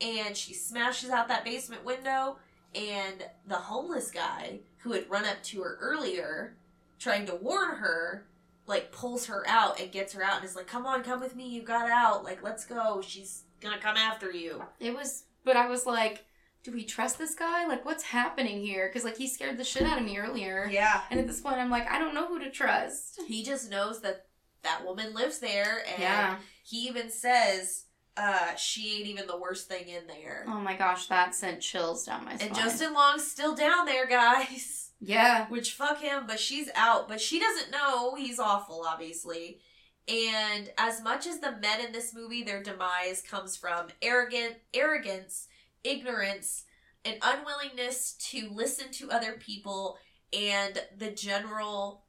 [0.01, 2.38] and she smashes out that basement window
[2.76, 6.53] and the homeless guy who had run up to her earlier
[6.99, 8.26] trying to warn her
[8.70, 11.36] like pulls her out and gets her out and is like come on come with
[11.36, 15.57] me you got out like let's go she's gonna come after you It was, but
[15.57, 16.24] I was like,
[16.63, 17.65] do we trust this guy?
[17.67, 18.88] Like, what's happening here?
[18.88, 21.57] Because like he scared the shit out of me earlier, yeah and at this point,
[21.57, 23.20] I'm like, I don't know who to trust.
[23.28, 24.28] he just knows that
[24.63, 26.36] that woman lives there and Yeah.
[26.63, 27.86] he even says
[28.17, 32.05] uh she ain't even the worst thing in there Oh my gosh, that sent chills
[32.05, 32.47] down my spine.
[32.49, 37.08] and justin long's still down there guys yeah, Which fuck him, but she's out.
[37.08, 39.60] But she doesn't know he's awful, obviously.
[40.08, 45.47] And as much as the men in this movie, their demise comes from arrogant arrogance,
[45.84, 46.64] ignorance,
[47.06, 49.97] an unwillingness to listen to other people,
[50.34, 52.04] and the general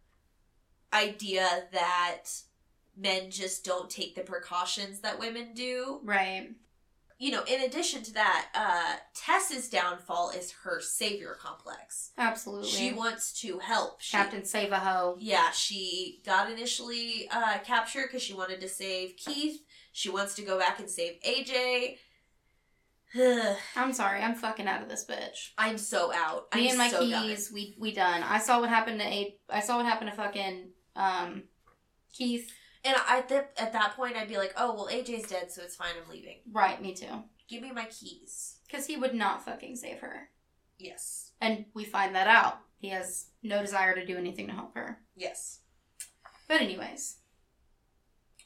[0.93, 2.25] idea that
[2.97, 6.51] men just don't take the precautions that women do right.
[7.21, 12.13] You know, in addition to that, uh, Tess's downfall is her savior complex.
[12.17, 12.71] Absolutely.
[12.71, 14.01] She wants to help.
[14.01, 15.19] She, Captain Save a Ho.
[15.21, 19.61] Yeah, she got initially uh, captured because she wanted to save Keith.
[19.93, 21.99] She wants to go back and save AJ.
[23.77, 25.51] I'm sorry, I'm fucking out of this bitch.
[25.59, 26.47] I'm so out.
[26.53, 27.23] I'm Me and my so done.
[27.23, 28.23] keys, we we done.
[28.23, 29.37] I saw what happened to a.
[29.51, 31.43] I saw what happened to fucking um,
[32.15, 32.51] Keith.
[32.85, 35.77] And I th- at that point, I'd be like, oh, well, AJ's dead, so it's
[35.77, 35.91] fine.
[36.03, 36.39] I'm leaving.
[36.51, 37.25] Right, me too.
[37.49, 38.57] Give me my keys.
[38.67, 40.31] Because he would not fucking save her,
[40.79, 41.33] Yes.
[41.41, 42.61] and we find that out.
[42.79, 45.01] He has no desire to do anything to help her.
[45.15, 45.59] Yes.
[46.49, 47.17] But anyways,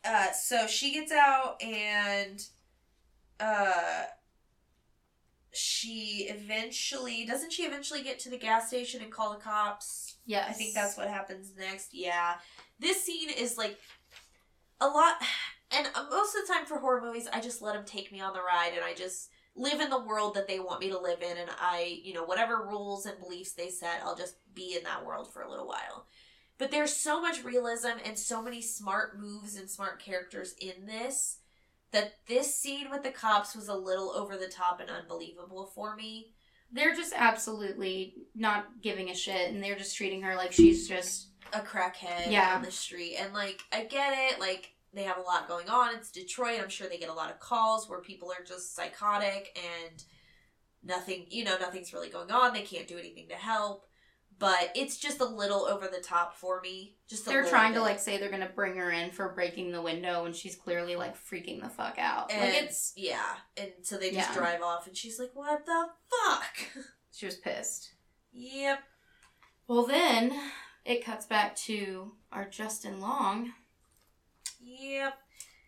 [0.05, 2.43] uh, so she gets out and
[3.39, 4.05] uh,
[5.53, 10.16] she eventually doesn't she eventually get to the gas station and call the cops?
[10.26, 10.47] Yes.
[10.49, 11.91] I think that's what happens next.
[11.93, 12.35] Yeah.
[12.80, 13.78] This scene is like
[14.81, 15.14] a lot
[15.70, 18.33] and most of the time for horror movies I just let them take me on
[18.33, 21.22] the ride and I just live in the world that they want me to live
[21.22, 24.85] in and I, you know, whatever rules and beliefs they set, I'll just be in
[24.85, 26.07] that world for a little while.
[26.59, 31.39] But there's so much realism and so many smart moves and smart characters in this
[31.93, 35.95] that this scene with the cops was a little over the top and unbelievable for
[35.95, 36.33] me.
[36.72, 41.29] They're just absolutely not giving a shit, and they're just treating her like she's just.
[41.53, 42.55] A crackhead Yeah.
[42.57, 43.16] on the street.
[43.16, 45.95] And like I get it, like they have a lot going on.
[45.95, 46.61] It's Detroit.
[46.62, 50.03] I'm sure they get a lot of calls where people are just psychotic and
[50.82, 52.53] nothing, you know, nothing's really going on.
[52.53, 53.86] They can't do anything to help.
[54.36, 56.97] But it's just a little over the top for me.
[57.09, 59.80] Just a They're trying to like say they're gonna bring her in for breaking the
[59.80, 62.32] window, and she's clearly like freaking the fuck out.
[62.32, 63.22] And like it's yeah,
[63.57, 64.34] and so they just Yeah.
[64.34, 67.92] drive off, and she's like, "What the fuck?" she was pissed.
[68.32, 68.80] yep.
[69.68, 70.36] Well, then
[70.85, 73.53] it cuts back to our Justin Long.
[74.61, 75.14] Yep.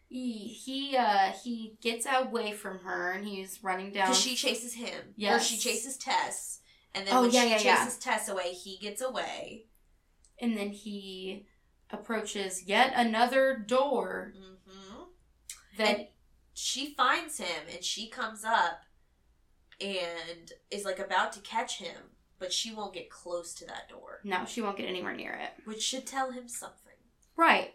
[0.08, 4.06] He he uh he gets away from her, and he's running down.
[4.08, 5.14] Because she chases him.
[5.28, 6.60] Or she chases Tess.
[6.94, 7.84] And then Oh, when yeah, she yeah, yeah.
[7.84, 9.66] chases Tess away, he gets away.
[10.40, 11.46] and then he
[11.90, 15.02] approaches yet another door hmm
[15.78, 16.06] that And
[16.54, 18.80] she finds him and she comes up
[19.80, 21.96] and is like about to catch him,
[22.38, 25.50] but she won't get close to that door, no, she won't get anywhere near it.
[25.64, 26.92] which should tell him something.
[27.36, 27.74] Right.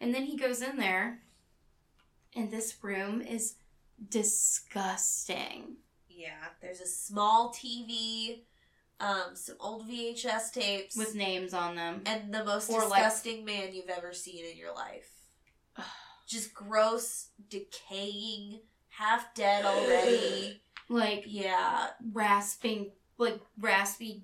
[0.00, 1.20] And then he goes in there,
[2.36, 3.54] and this room is
[4.08, 5.76] disgusting.
[6.08, 8.42] Yeah, there's a small TV,
[9.00, 12.02] um, some old VHS tapes, With names on them.
[12.06, 15.10] and the most Or, like- disgusting man you've ever seen in your life.
[16.26, 18.60] Just gross, decaying,
[18.90, 20.60] half dead already.
[20.90, 24.22] Like yeah, rasping, like raspy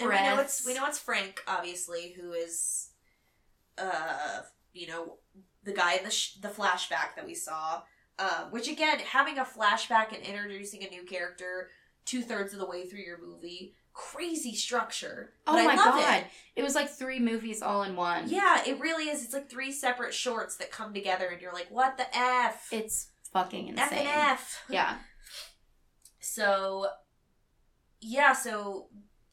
[0.00, 2.90] and we know it's we know it's Frank, obviously, who is,
[3.76, 5.14] uh, you know,
[5.64, 7.82] the guy in the sh- the flashback that we saw.
[8.18, 11.68] Um, which again, having a flashback and introducing a new character
[12.04, 15.34] two thirds of the way through your movie, crazy structure.
[15.46, 16.22] Oh my god.
[16.22, 16.26] It.
[16.56, 16.62] It.
[16.62, 18.28] was like three movies all in one.
[18.28, 19.22] Yeah, it really is.
[19.22, 22.68] It's like three separate shorts that come together, and you're like, "What the f?
[22.72, 23.84] It's fucking insane.
[23.84, 24.96] F and F." Yeah.
[26.20, 26.86] So,
[28.00, 28.88] yeah, so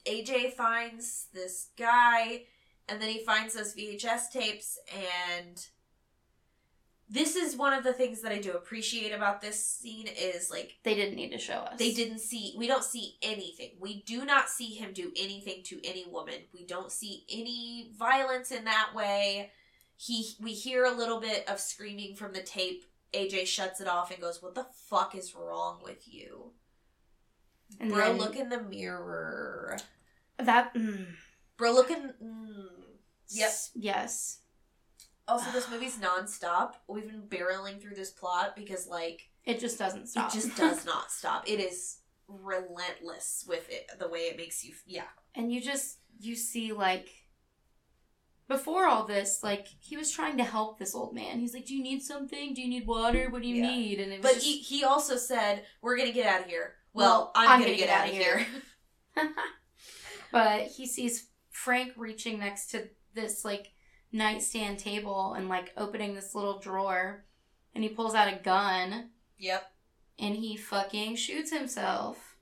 [0.06, 2.44] AJ finds this guy,
[2.88, 5.66] and then he finds those VHS tapes, and
[7.08, 10.78] this is one of the things that I do appreciate about this scene is like
[10.84, 11.78] They didn't need to show us.
[11.78, 13.74] they didn't see we don't see anything.
[13.80, 16.42] We do not see him do anything to any woman.
[16.52, 19.52] We don't see any violence in that way.
[19.98, 22.86] He we hear a little bit of screaming from the tape.
[23.14, 26.54] AJ shuts it off and goes, "What the fuck is wrong with you?"
[27.80, 29.78] And Bro, then- look in the mirror.
[30.38, 30.74] That.
[30.74, 31.08] Mm,
[31.58, 32.14] Bro, look in.
[32.22, 32.68] Mm.
[33.30, 33.52] Yep.
[33.76, 34.40] Yes.
[35.28, 36.74] Also, this movie's nonstop.
[36.88, 40.30] We've been barreling through this plot because, like, It just doesn't stop.
[40.32, 41.48] it just does not stop.
[41.48, 41.98] It is
[42.28, 44.74] relentless with it, the way it makes you.
[44.86, 45.08] Yeah.
[45.34, 47.10] and you just you see like
[48.48, 51.76] before all this like he was trying to help this old man he's like do
[51.76, 53.70] you need something do you need water what do you Yeah.
[53.76, 56.42] need and it was But just, he, he also said, We're going to get out
[56.42, 56.75] of here.
[56.96, 58.46] Well, Well, I'm, going to get, out of here.
[60.32, 63.72] but he sees frank reaching next to this like
[64.12, 67.26] nightstand table and like opening this little drawer
[67.74, 69.72] and he pulls out a gun yep.
[70.20, 72.36] and he fucking shoots himself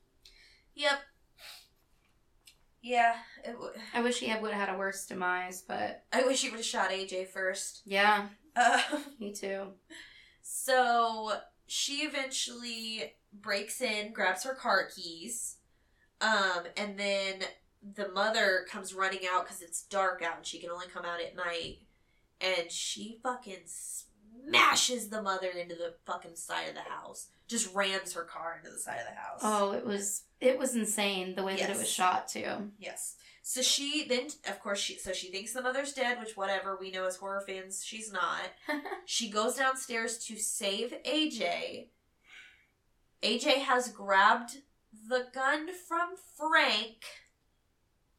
[0.76, 1.00] Yep.
[2.82, 3.16] Yeah.
[3.46, 6.42] It w- i wish he had would have had a worse demise but I wish
[6.42, 7.82] he would have shot AJ first.
[7.86, 8.80] yeah Uh,
[9.20, 9.68] me too
[10.42, 11.32] So
[11.66, 15.58] she eventually breaks in, grabs her car keys,
[16.22, 17.44] um, and then
[17.96, 21.20] the mother comes running out because it's dark out and she can only come out
[21.20, 21.80] at night.
[22.40, 27.28] And she fucking smashes the mother into the fucking side of the house.
[27.48, 29.40] Just rams her car into the side of the house.
[29.44, 32.72] Oh, it was it was insane the way that it was shot too.
[32.80, 33.16] Yes.
[33.46, 36.92] So she then, of course, she so she thinks the mother's dead, which whatever we
[36.92, 38.42] know as horror fans, she's not.
[39.06, 41.88] She goes downstairs to save AJ.
[43.24, 44.58] AJ has grabbed
[45.10, 47.04] the gun from Frank.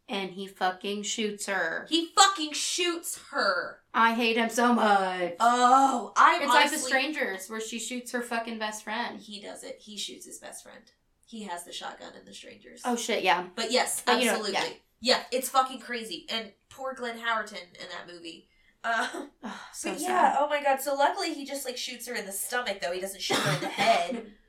[0.08, 1.86] and he fucking shoots her.
[1.88, 3.80] He fucking shoots her.
[3.94, 5.34] I hate him so much.
[5.40, 9.18] Oh, I'm it's like the honestly- strangers where she shoots her fucking best friend.
[9.20, 9.78] He does it.
[9.80, 10.82] He shoots his best friend.
[11.26, 12.82] He has the shotgun in the strangers.
[12.84, 13.44] Oh shit, yeah.
[13.56, 14.82] But yes, But you know, absolutely.
[15.00, 15.22] yeah.
[15.32, 16.26] it's fucking crazy.
[16.28, 18.48] And poor Glenn Howerton in that movie.
[18.84, 19.08] Uh,
[19.42, 20.06] Ugh, so but sad.
[20.08, 20.80] yeah, oh my god.
[20.82, 22.92] So luckily he just like shoots her in the stomach though.
[22.92, 24.26] He doesn't shoot her in the head.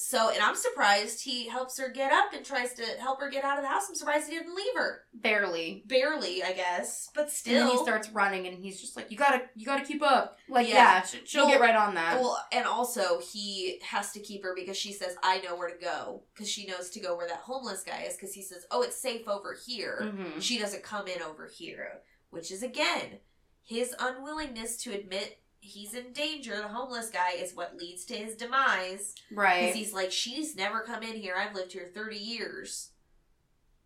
[0.00, 3.44] So, and I'm surprised he helps her get up and tries to help her get
[3.44, 3.86] out of the house.
[3.88, 5.02] I'm surprised he didn't leave her.
[5.12, 5.82] Barely.
[5.86, 7.66] Barely, I guess, but And still.
[7.68, 10.68] then he starts running, and he's just like, "You gotta, you gotta keep up." Like,
[10.68, 10.74] Yeah.
[10.74, 12.18] yeah, sh- she'll Well- get right on that.
[12.20, 15.76] Well, and also he has to keep her because she says, "I know where to
[15.78, 18.14] go," because she knows to go where that homeless guy is.
[18.14, 20.40] Because he says, "Oh, it's safe over here." Mhm.
[20.40, 22.00] She doesn't come in over here,
[22.30, 23.20] which is again
[23.62, 26.56] his unwillingness to admit he's in danger.
[26.56, 29.14] The homeless guy is what leads to his demise.
[29.32, 29.60] Right.
[29.60, 31.34] Because he's like, "She's never come in here.
[31.38, 32.90] I've lived here thirty years."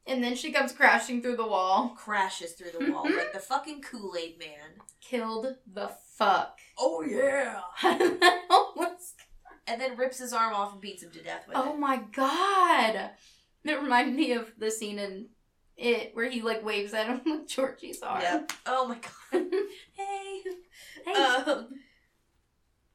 [0.06, 3.80] And then she comes crashing through the wall, Crashes through the wall like the fucking
[3.80, 4.82] Kool Aid Man.
[5.01, 6.59] killed the fuck.
[6.78, 7.60] Oh yeah.
[7.78, 9.14] Homeless
[9.66, 11.72] And then rips his arm off and beats him to death with Oh it.
[11.72, 13.12] Oh my god.
[13.64, 15.28] It reminded me of the scene in
[15.78, 18.20] it where he like waves at him with Georgie's arm.
[18.20, 18.52] Yep.
[18.66, 19.46] Oh my god.
[21.05, 21.12] hey.
[21.14, 21.51] Hey.
[21.52, 21.68] Um,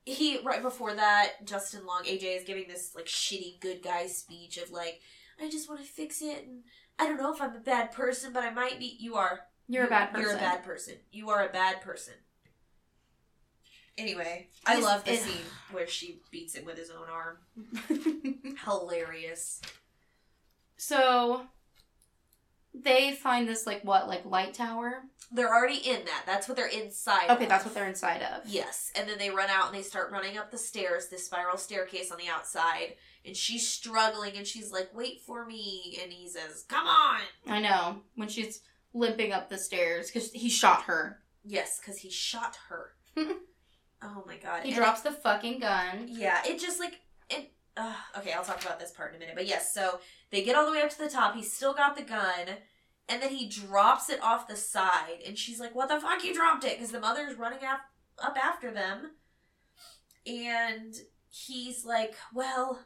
[0.05, 4.57] he right before that, Justin Long, AJ is giving this like shitty good guy speech
[4.57, 5.01] of like,
[5.41, 6.63] I just want to fix it, and
[6.97, 8.97] I don't know if I'm a bad person, but I might be.
[8.99, 9.41] You are.
[9.67, 10.21] You're a bad person.
[10.27, 10.95] You're a bad person.
[11.11, 12.15] You are a bad person.
[13.99, 17.37] Anyway, I He's- love the it- scene where she beats him with his own arm.
[18.65, 19.61] Hilarious.
[20.77, 21.43] so
[22.73, 25.03] they find this like what, like light tower?
[25.31, 26.23] They're already in that.
[26.25, 27.29] That's what they're inside.
[27.29, 27.49] Okay, of.
[27.49, 28.47] that's what they're inside of.
[28.47, 31.57] Yes, and then they run out and they start running up the stairs, this spiral
[31.57, 36.27] staircase on the outside, and she's struggling and she's like, "Wait for me," and he
[36.27, 38.01] says, "Come on." I know.
[38.15, 38.61] When she's
[38.93, 41.19] limping up the stairs because he shot her.
[41.45, 42.93] Yes, because he shot her.
[44.01, 44.63] oh my god!
[44.63, 46.05] He And drops the fucking gun.
[46.07, 47.51] yeah, it just like it.
[47.77, 49.99] Uh, okay, I'll talk about this part in a minute, but yes, so
[50.31, 51.35] they get all the way up to the top.
[51.35, 52.57] He's still got the gun.
[53.07, 56.23] And then he drops it off the side, and she's like, "What the fuck?
[56.23, 57.79] You dropped it?" Because the mother's running af-
[58.19, 59.15] up after them,
[60.27, 60.95] and
[61.27, 62.85] he's like, "Well,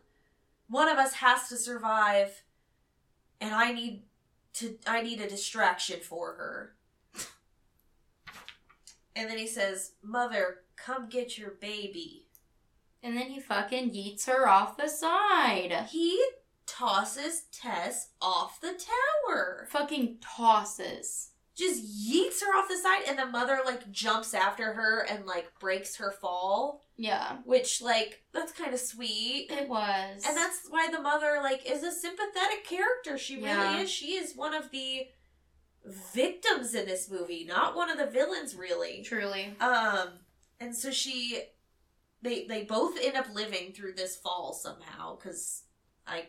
[0.70, 2.44] one of us has to survive,
[3.41, 4.06] and I need
[4.53, 4.80] to.
[4.88, 6.78] I need a distraction for her."
[9.14, 12.28] And then he says, "Mother, come get your baby."
[13.03, 15.90] And then he fucking yeets her off the side.
[15.91, 16.26] He
[16.65, 18.73] tosses Tess off the
[19.27, 19.68] tower.
[19.69, 21.31] Fucking tosses.
[21.56, 25.48] just yeets her off the side and the mother like jumps after her and like
[25.60, 30.23] breaks her fall Yeah, which like that's kind of sweet it was.
[30.27, 33.61] and that's why the mother like is a sympathetic character she Yeah.
[33.72, 35.07] really is she is one of the
[35.85, 39.56] victims in this movie not one of the villains really truly.
[39.60, 40.07] um
[40.60, 41.41] and so she
[42.22, 45.64] they they both end up living through this fall somehow because
[46.07, 46.23] i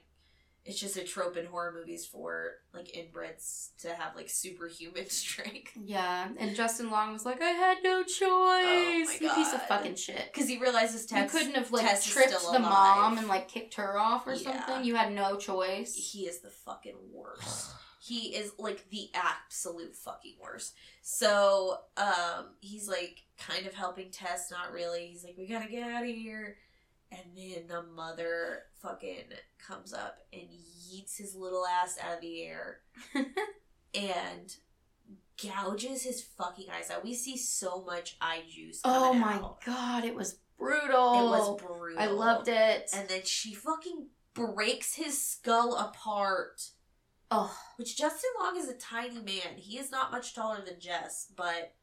[0.66, 5.72] it's just a trope in horror movies for like inbreds to have like superhuman strength
[5.84, 8.18] Yeah, and Justin Long was like, I had no choice.
[8.22, 10.30] Oh you piece of fucking shit.
[10.32, 12.60] because he realizes Tess you couldn't have like Tess tripped the alive.
[12.62, 14.64] mom and like kicked her off or Yeah.
[14.66, 14.84] something.
[14.84, 15.94] You had no choice.
[15.94, 17.70] he is the fucking worst.
[18.00, 20.74] He is like the absolute fucking worst.
[21.00, 25.06] So, um, he's like kind of helping Tess, not really.
[25.06, 26.56] He's like, we gotta get out of here.
[27.16, 29.24] And then the mother fucking
[29.64, 32.80] comes up and yeets his little ass out of the air
[33.94, 34.54] and
[35.42, 37.04] gouges his fucking eyes out.
[37.04, 38.80] We see so much eye juice.
[38.84, 39.64] oh my out.
[39.64, 41.26] god, it was brutal.
[41.26, 42.02] It was brutal.
[42.02, 42.90] I loved it.
[42.94, 46.62] And then she fucking breaks his skull apart.
[47.30, 49.56] oh, Which Justin Long is a tiny man.
[49.56, 51.74] He is not much taller than Jess, but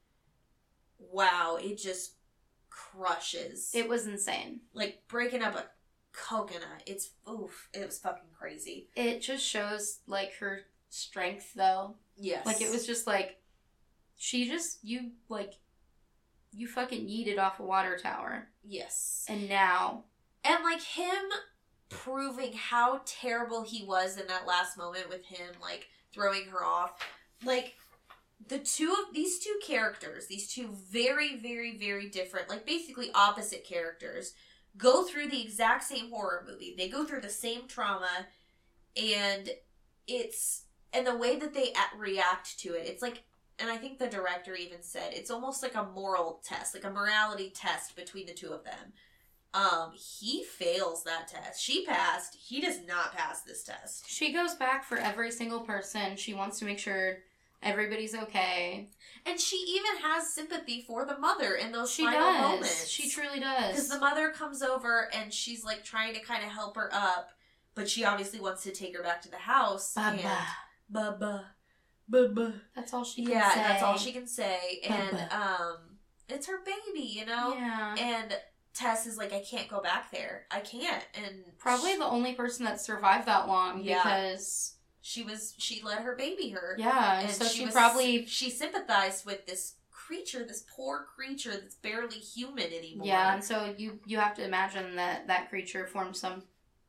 [0.99, 2.15] wow, it just
[2.71, 3.69] crushes.
[3.75, 4.61] it was insane.
[4.73, 5.65] like breaking up a
[6.13, 6.83] coconut.
[6.85, 7.69] It's oof.
[7.73, 8.87] It was fucking crazy.
[8.95, 11.95] It just shows like her strength though.
[12.17, 12.45] Yes.
[12.45, 13.37] Like it was just like
[14.17, 15.53] she just you like
[16.51, 18.49] you fucking yeeted off a water tower.
[18.63, 19.25] Yes.
[19.29, 20.05] And now
[20.43, 21.23] And like him
[21.89, 26.97] proving how terrible he was in that last moment with him like throwing her off.
[27.45, 27.75] Like
[28.47, 33.63] the two of these two characters, these two very very very different, like basically opposite
[33.63, 34.33] characters
[34.77, 36.75] go through the exact same horror movie.
[36.77, 38.27] They go through the same trauma
[38.95, 39.49] and
[40.07, 40.63] it's
[40.93, 42.87] and the way that they a- react to it.
[42.87, 43.23] It's like
[43.59, 46.89] and I think the director even said it's almost like a moral test, like a
[46.89, 48.93] morality test between the two of them.
[49.53, 51.61] Um, he fails that test.
[51.61, 52.35] She passed.
[52.35, 54.09] He does not pass this test.
[54.09, 56.15] she goes back for every single person.
[56.15, 57.17] She wants to make sure
[57.61, 58.89] everybody's okay.
[59.25, 62.41] And she even has sympathy for the mother in those She final does.
[62.41, 62.87] moments.
[62.87, 63.67] She truly does.
[63.73, 67.29] Because the mother comes over and she's like trying to kind of help her up,
[67.75, 69.93] but she obviously wants to take her back to the house.
[69.93, 70.17] Baba.
[70.89, 71.45] And
[72.09, 72.53] Baba.
[72.75, 73.59] That's all she can yeah, say.
[73.61, 74.81] and that's all she can say.
[74.89, 75.77] And um,
[76.27, 77.53] it's her baby, you know.
[77.53, 77.95] Yeah.
[77.97, 78.37] And
[78.73, 80.45] Tess is like, I can't go back there.
[80.49, 81.05] I can't.
[81.13, 84.01] And Probably she, the only person that survived that long Yeah.
[84.03, 86.75] because she was she let her baby her.
[86.77, 91.75] yeah, and so she, was- probably she sympathized with this creature, this poor creature that's
[91.75, 93.07] barely human anymore.
[93.07, 96.43] yeah, and so you you have to imagine that that creature formed some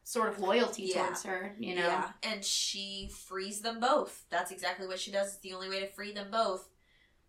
[0.05, 1.05] sort of loyalty Yeah.
[1.05, 1.82] towards her, you know.
[1.86, 4.24] Yeah, and she frees them both.
[4.30, 5.28] That's exactly what she does.
[5.28, 6.68] It's the only way to free them both.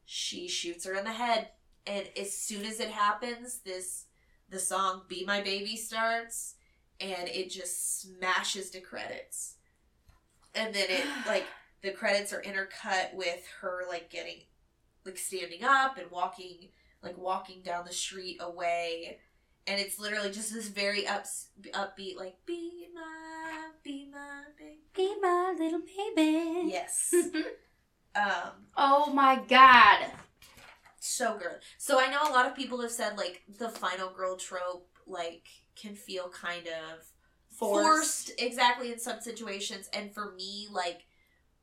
[0.05, 1.49] She shoots her in the head,
[1.85, 4.05] and as soon as it happens, this
[4.49, 6.55] the song "Be My Baby" starts,
[6.99, 9.55] and it just smashes to credits.
[10.55, 11.45] And then it like
[11.81, 14.41] the credits are intercut with her like getting
[15.05, 16.69] like standing up and walking
[17.01, 19.19] like walking down the street away
[19.67, 21.25] and it's literally just this very up
[21.73, 25.81] upbeat like be my be my baby Be my little
[26.15, 26.69] baby.
[26.71, 27.13] yes
[28.15, 30.05] um oh my god.
[30.99, 34.37] so good so i know a lot of people have said like the final girl
[34.37, 37.03] trope like can feel kind of
[37.57, 38.31] forced.
[38.37, 41.05] exactly in some situations and for me like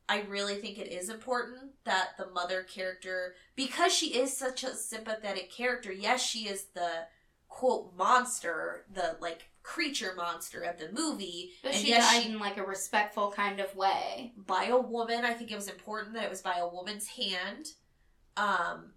[0.09, 4.75] i really think it is important that the mother character because she is such a
[4.75, 6.91] sympathetic character yes she is the
[7.49, 12.31] quote monster the like creature monster of the movie But and she yes died she
[12.31, 14.33] in like a respectful kind of way.
[14.37, 17.67] by a woman i think it was important that it was by a woman's hand
[18.37, 18.93] um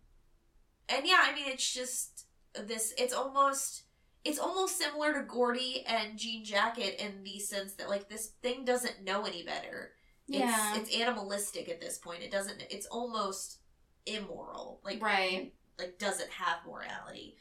[0.87, 2.25] and yeah i mean it's just
[2.67, 3.83] this it's almost
[4.25, 8.63] it's almost similar to gordy and jean jacket in the sense that like this thing
[8.65, 9.91] doesn't know any better
[10.27, 10.75] Yeah.
[10.75, 13.59] it's it's animalistic at this point it doesn't it's almost
[14.05, 15.53] immoral like right.
[15.79, 17.35] like doesn't have morality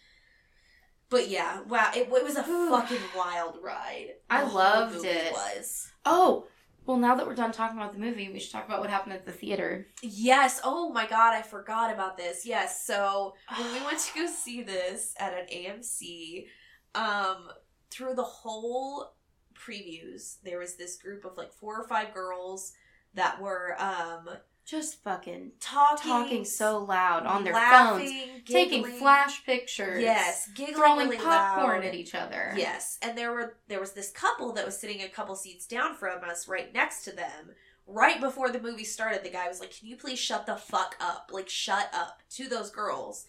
[1.08, 5.32] but yeah wow it, it was a fucking wild ride I The whole loved it.
[5.32, 6.46] was Oh,
[6.84, 9.12] well, now that we're done talking about the movie, we should talk about what happened
[9.12, 9.86] at the theater.
[10.02, 10.60] Yes.
[10.64, 12.44] Oh my god, I forgot about this.
[12.44, 12.84] Yes.
[12.84, 16.46] So when we went to go see this at an AMC,
[16.94, 17.48] um,
[17.90, 19.14] through the whole
[19.54, 22.72] previews, there was this group of like four or five girls
[23.14, 24.28] that were um
[24.64, 30.00] Just fucking talking, talking so loud on their laughing, phones, taking flash pictures.
[30.02, 31.84] Yes, giggling throwing really popcorn loud.
[31.84, 32.54] at each other.
[32.56, 35.94] Yes, and there were there was this couple that was sitting a couple seats down
[35.94, 37.50] from us, right next to them.
[37.86, 40.96] Right before the movie started, the guy was like, "Can you please shut the fuck
[41.00, 41.30] up?
[41.32, 43.26] Like, shut up!" To those girls,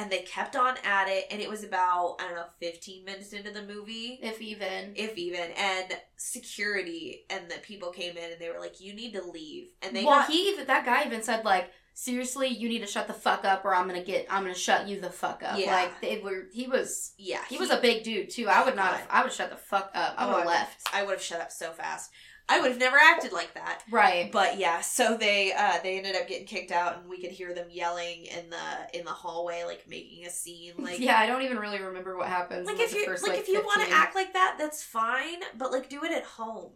[0.00, 3.32] and they kept on at it, and it was about I don't know, fifteen minutes
[3.32, 4.92] into the movie, If even.
[4.96, 9.12] if even, and security and the people came in and they were like, "You need
[9.14, 12.68] to leave," and they well, got he even that guy even said like, seriously, you
[12.68, 15.10] need to shut the fuck up, or I'm gonna get, I'm gonna shut you the
[15.10, 15.58] fuck up.
[15.58, 15.72] Yeah.
[15.74, 18.48] Like they were, he was, yeah, he was a big dude too.
[18.48, 20.14] I would not, oh, have, I would shut the fuck up.
[20.16, 20.88] I Oh, would have left.
[20.94, 22.10] I would have shut up so fast.
[22.50, 23.82] I would have never acted like that.
[23.90, 24.30] Right.
[24.32, 27.54] But yeah, so they uh they ended up getting kicked out and we could hear
[27.54, 31.42] them yelling in the in the hallway like making a scene like yeah, I don't
[31.42, 32.66] even really remember what happens.
[32.66, 35.70] like if you like, like if you want to act like that that's fine, but
[35.72, 36.72] like do it at home.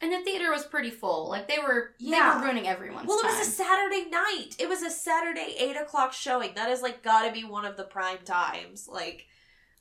[0.00, 1.30] and the theater was pretty full.
[1.30, 2.34] Like they were, Yeah.
[2.34, 3.38] they were ruining everyone's Well, it time.
[3.38, 4.50] was a Saturday night.
[4.58, 6.50] It was a Saturday eight o'clock showing.
[6.54, 8.86] That is like got to be one of the prime times.
[8.86, 9.26] Like,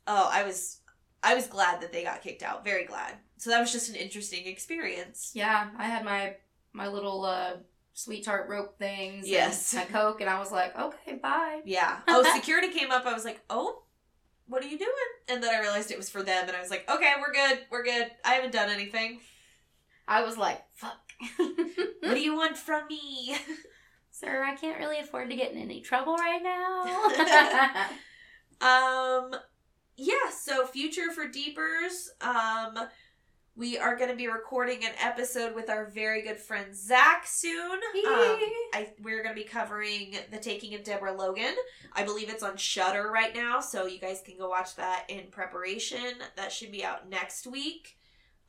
[0.07, 0.79] oh, I was
[1.23, 2.63] I was glad that they got kicked out.
[2.63, 3.15] Very glad.
[3.37, 5.31] So that was just an interesting experience.
[5.33, 6.35] yeah, I had my
[6.73, 7.53] my little uh
[7.93, 9.23] sweetheart rope things.
[9.25, 9.73] and Yes.
[9.73, 11.61] my coke, and I was like, okay, bye.
[11.65, 11.99] Yeah.
[12.07, 13.05] Oh, security came up.
[13.05, 13.83] I was like, oh,
[14.47, 14.89] what are you doing?
[15.29, 17.59] And then I realized it was for them, and I was like, okay, we're good.
[17.71, 18.11] We're good.
[18.25, 19.19] I haven't done anything.
[20.07, 20.97] I was like, fuck.
[22.03, 23.37] What do you want from me?
[24.11, 26.43] Sir, I can't really afford to get in any trouble right
[28.61, 29.29] now.
[29.31, 29.35] um,
[29.97, 30.29] yeah.
[30.31, 32.11] So future for Deepers.
[32.21, 32.87] Um,
[33.55, 37.71] we are going to be recording an episode with our very good friend Zach soon.
[37.71, 38.39] Um,
[38.73, 41.53] I we're going to be covering the Taking of Deborah Logan.
[41.93, 45.27] I believe it's on Shudder right now, so you guys can go watch that in
[45.29, 46.15] preparation.
[46.35, 47.97] That should be out next week.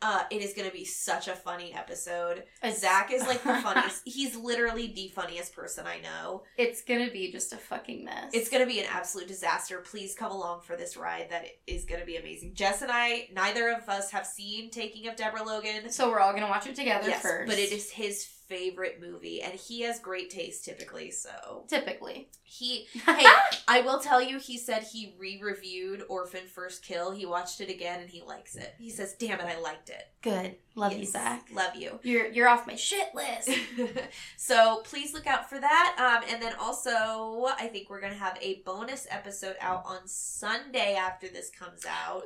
[0.02, 2.44] Uh, it is going to be such a funny episode.
[2.72, 4.02] Zach is like the funniest.
[4.04, 6.42] He's literally the funniest person I know.
[6.58, 8.30] It's gonna be just a fucking mess.
[8.34, 9.78] It's going to be an absolute disaster.
[9.78, 11.28] Please come along for this ride.
[11.30, 12.52] That is going to be amazing.
[12.54, 15.90] Jess and I, neither of us have seen Taking of Deborah Logan.
[15.90, 17.48] so we're all gonna watch it together Yes, first.
[17.48, 21.10] but it is his favorite movie, and he has great taste typically.
[21.10, 22.28] So typically.
[22.42, 23.26] he, hey,
[23.66, 27.10] I will tell you, he said he re-reviewed Orphan First Kill.
[27.12, 28.74] He watched it again, and he likes it.
[28.78, 30.56] He says, "Damn it, I liked it." Good.
[30.76, 31.46] Love you, Zach.
[31.52, 32.00] Love you.
[32.02, 33.50] You're you're off my shit list.
[34.36, 35.96] so please look out for that.
[35.98, 40.94] Um, and then also, I think we're gonna have a bonus episode out on Sunday
[40.96, 42.24] after this comes out,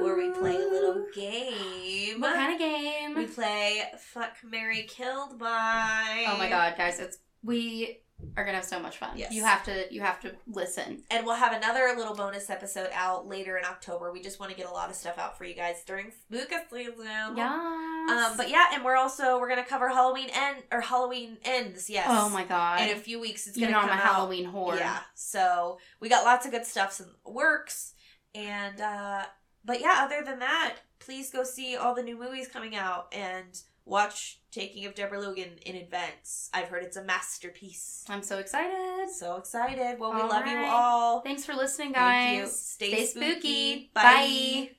[0.00, 2.20] where we play a little game.
[2.20, 3.14] What kind of game?
[3.14, 5.51] We play Fuck Mary Killed by.
[5.54, 7.98] Oh my god, guys, it's We
[8.36, 9.10] are gonna have so much fun.
[9.16, 9.32] Yes.
[9.32, 11.02] You have to you have to listen.
[11.10, 14.12] And we'll have another little bonus episode out later in October.
[14.12, 16.54] We just want to get a lot of stuff out for you guys during spooky
[16.70, 17.36] season.
[17.36, 18.26] Yeah.
[18.28, 21.90] Um, but yeah, and we're also we're gonna cover Halloween end or Halloween ends.
[21.90, 22.06] Yes.
[22.08, 22.80] oh my god.
[22.82, 23.98] In a few weeks, it's gonna come a out.
[24.00, 24.78] Halloween whore.
[24.78, 25.00] Yeah.
[25.14, 27.94] So we got lots of good stuff in works,
[28.34, 29.22] and uh,
[29.64, 33.60] but yeah, other than that, please go see all the new movies coming out and
[33.84, 36.50] watch Taking of Deborah Logan in advance.
[36.52, 38.04] I've heard it's a masterpiece.
[38.08, 39.08] I'm so excited.
[39.10, 39.98] So excited.
[39.98, 41.20] Well, we All love you all.
[41.20, 42.42] Thanks for listening, Thank you.
[42.44, 42.58] guys.
[42.60, 43.30] Stay, Stay spooky.
[43.34, 43.90] spooky.
[43.94, 44.02] Bye.
[44.02, 44.70] Bye.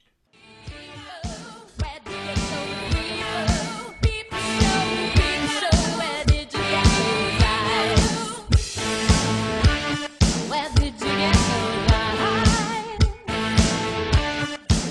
[1.80, 3.94] Where did you go?
[4.02, 4.84] Peep show,
[5.16, 8.04] peep show, where did you get those eyes?
[10.50, 13.08] Where did you get those eyes?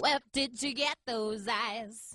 [0.00, 2.11] Where did you get those eyes?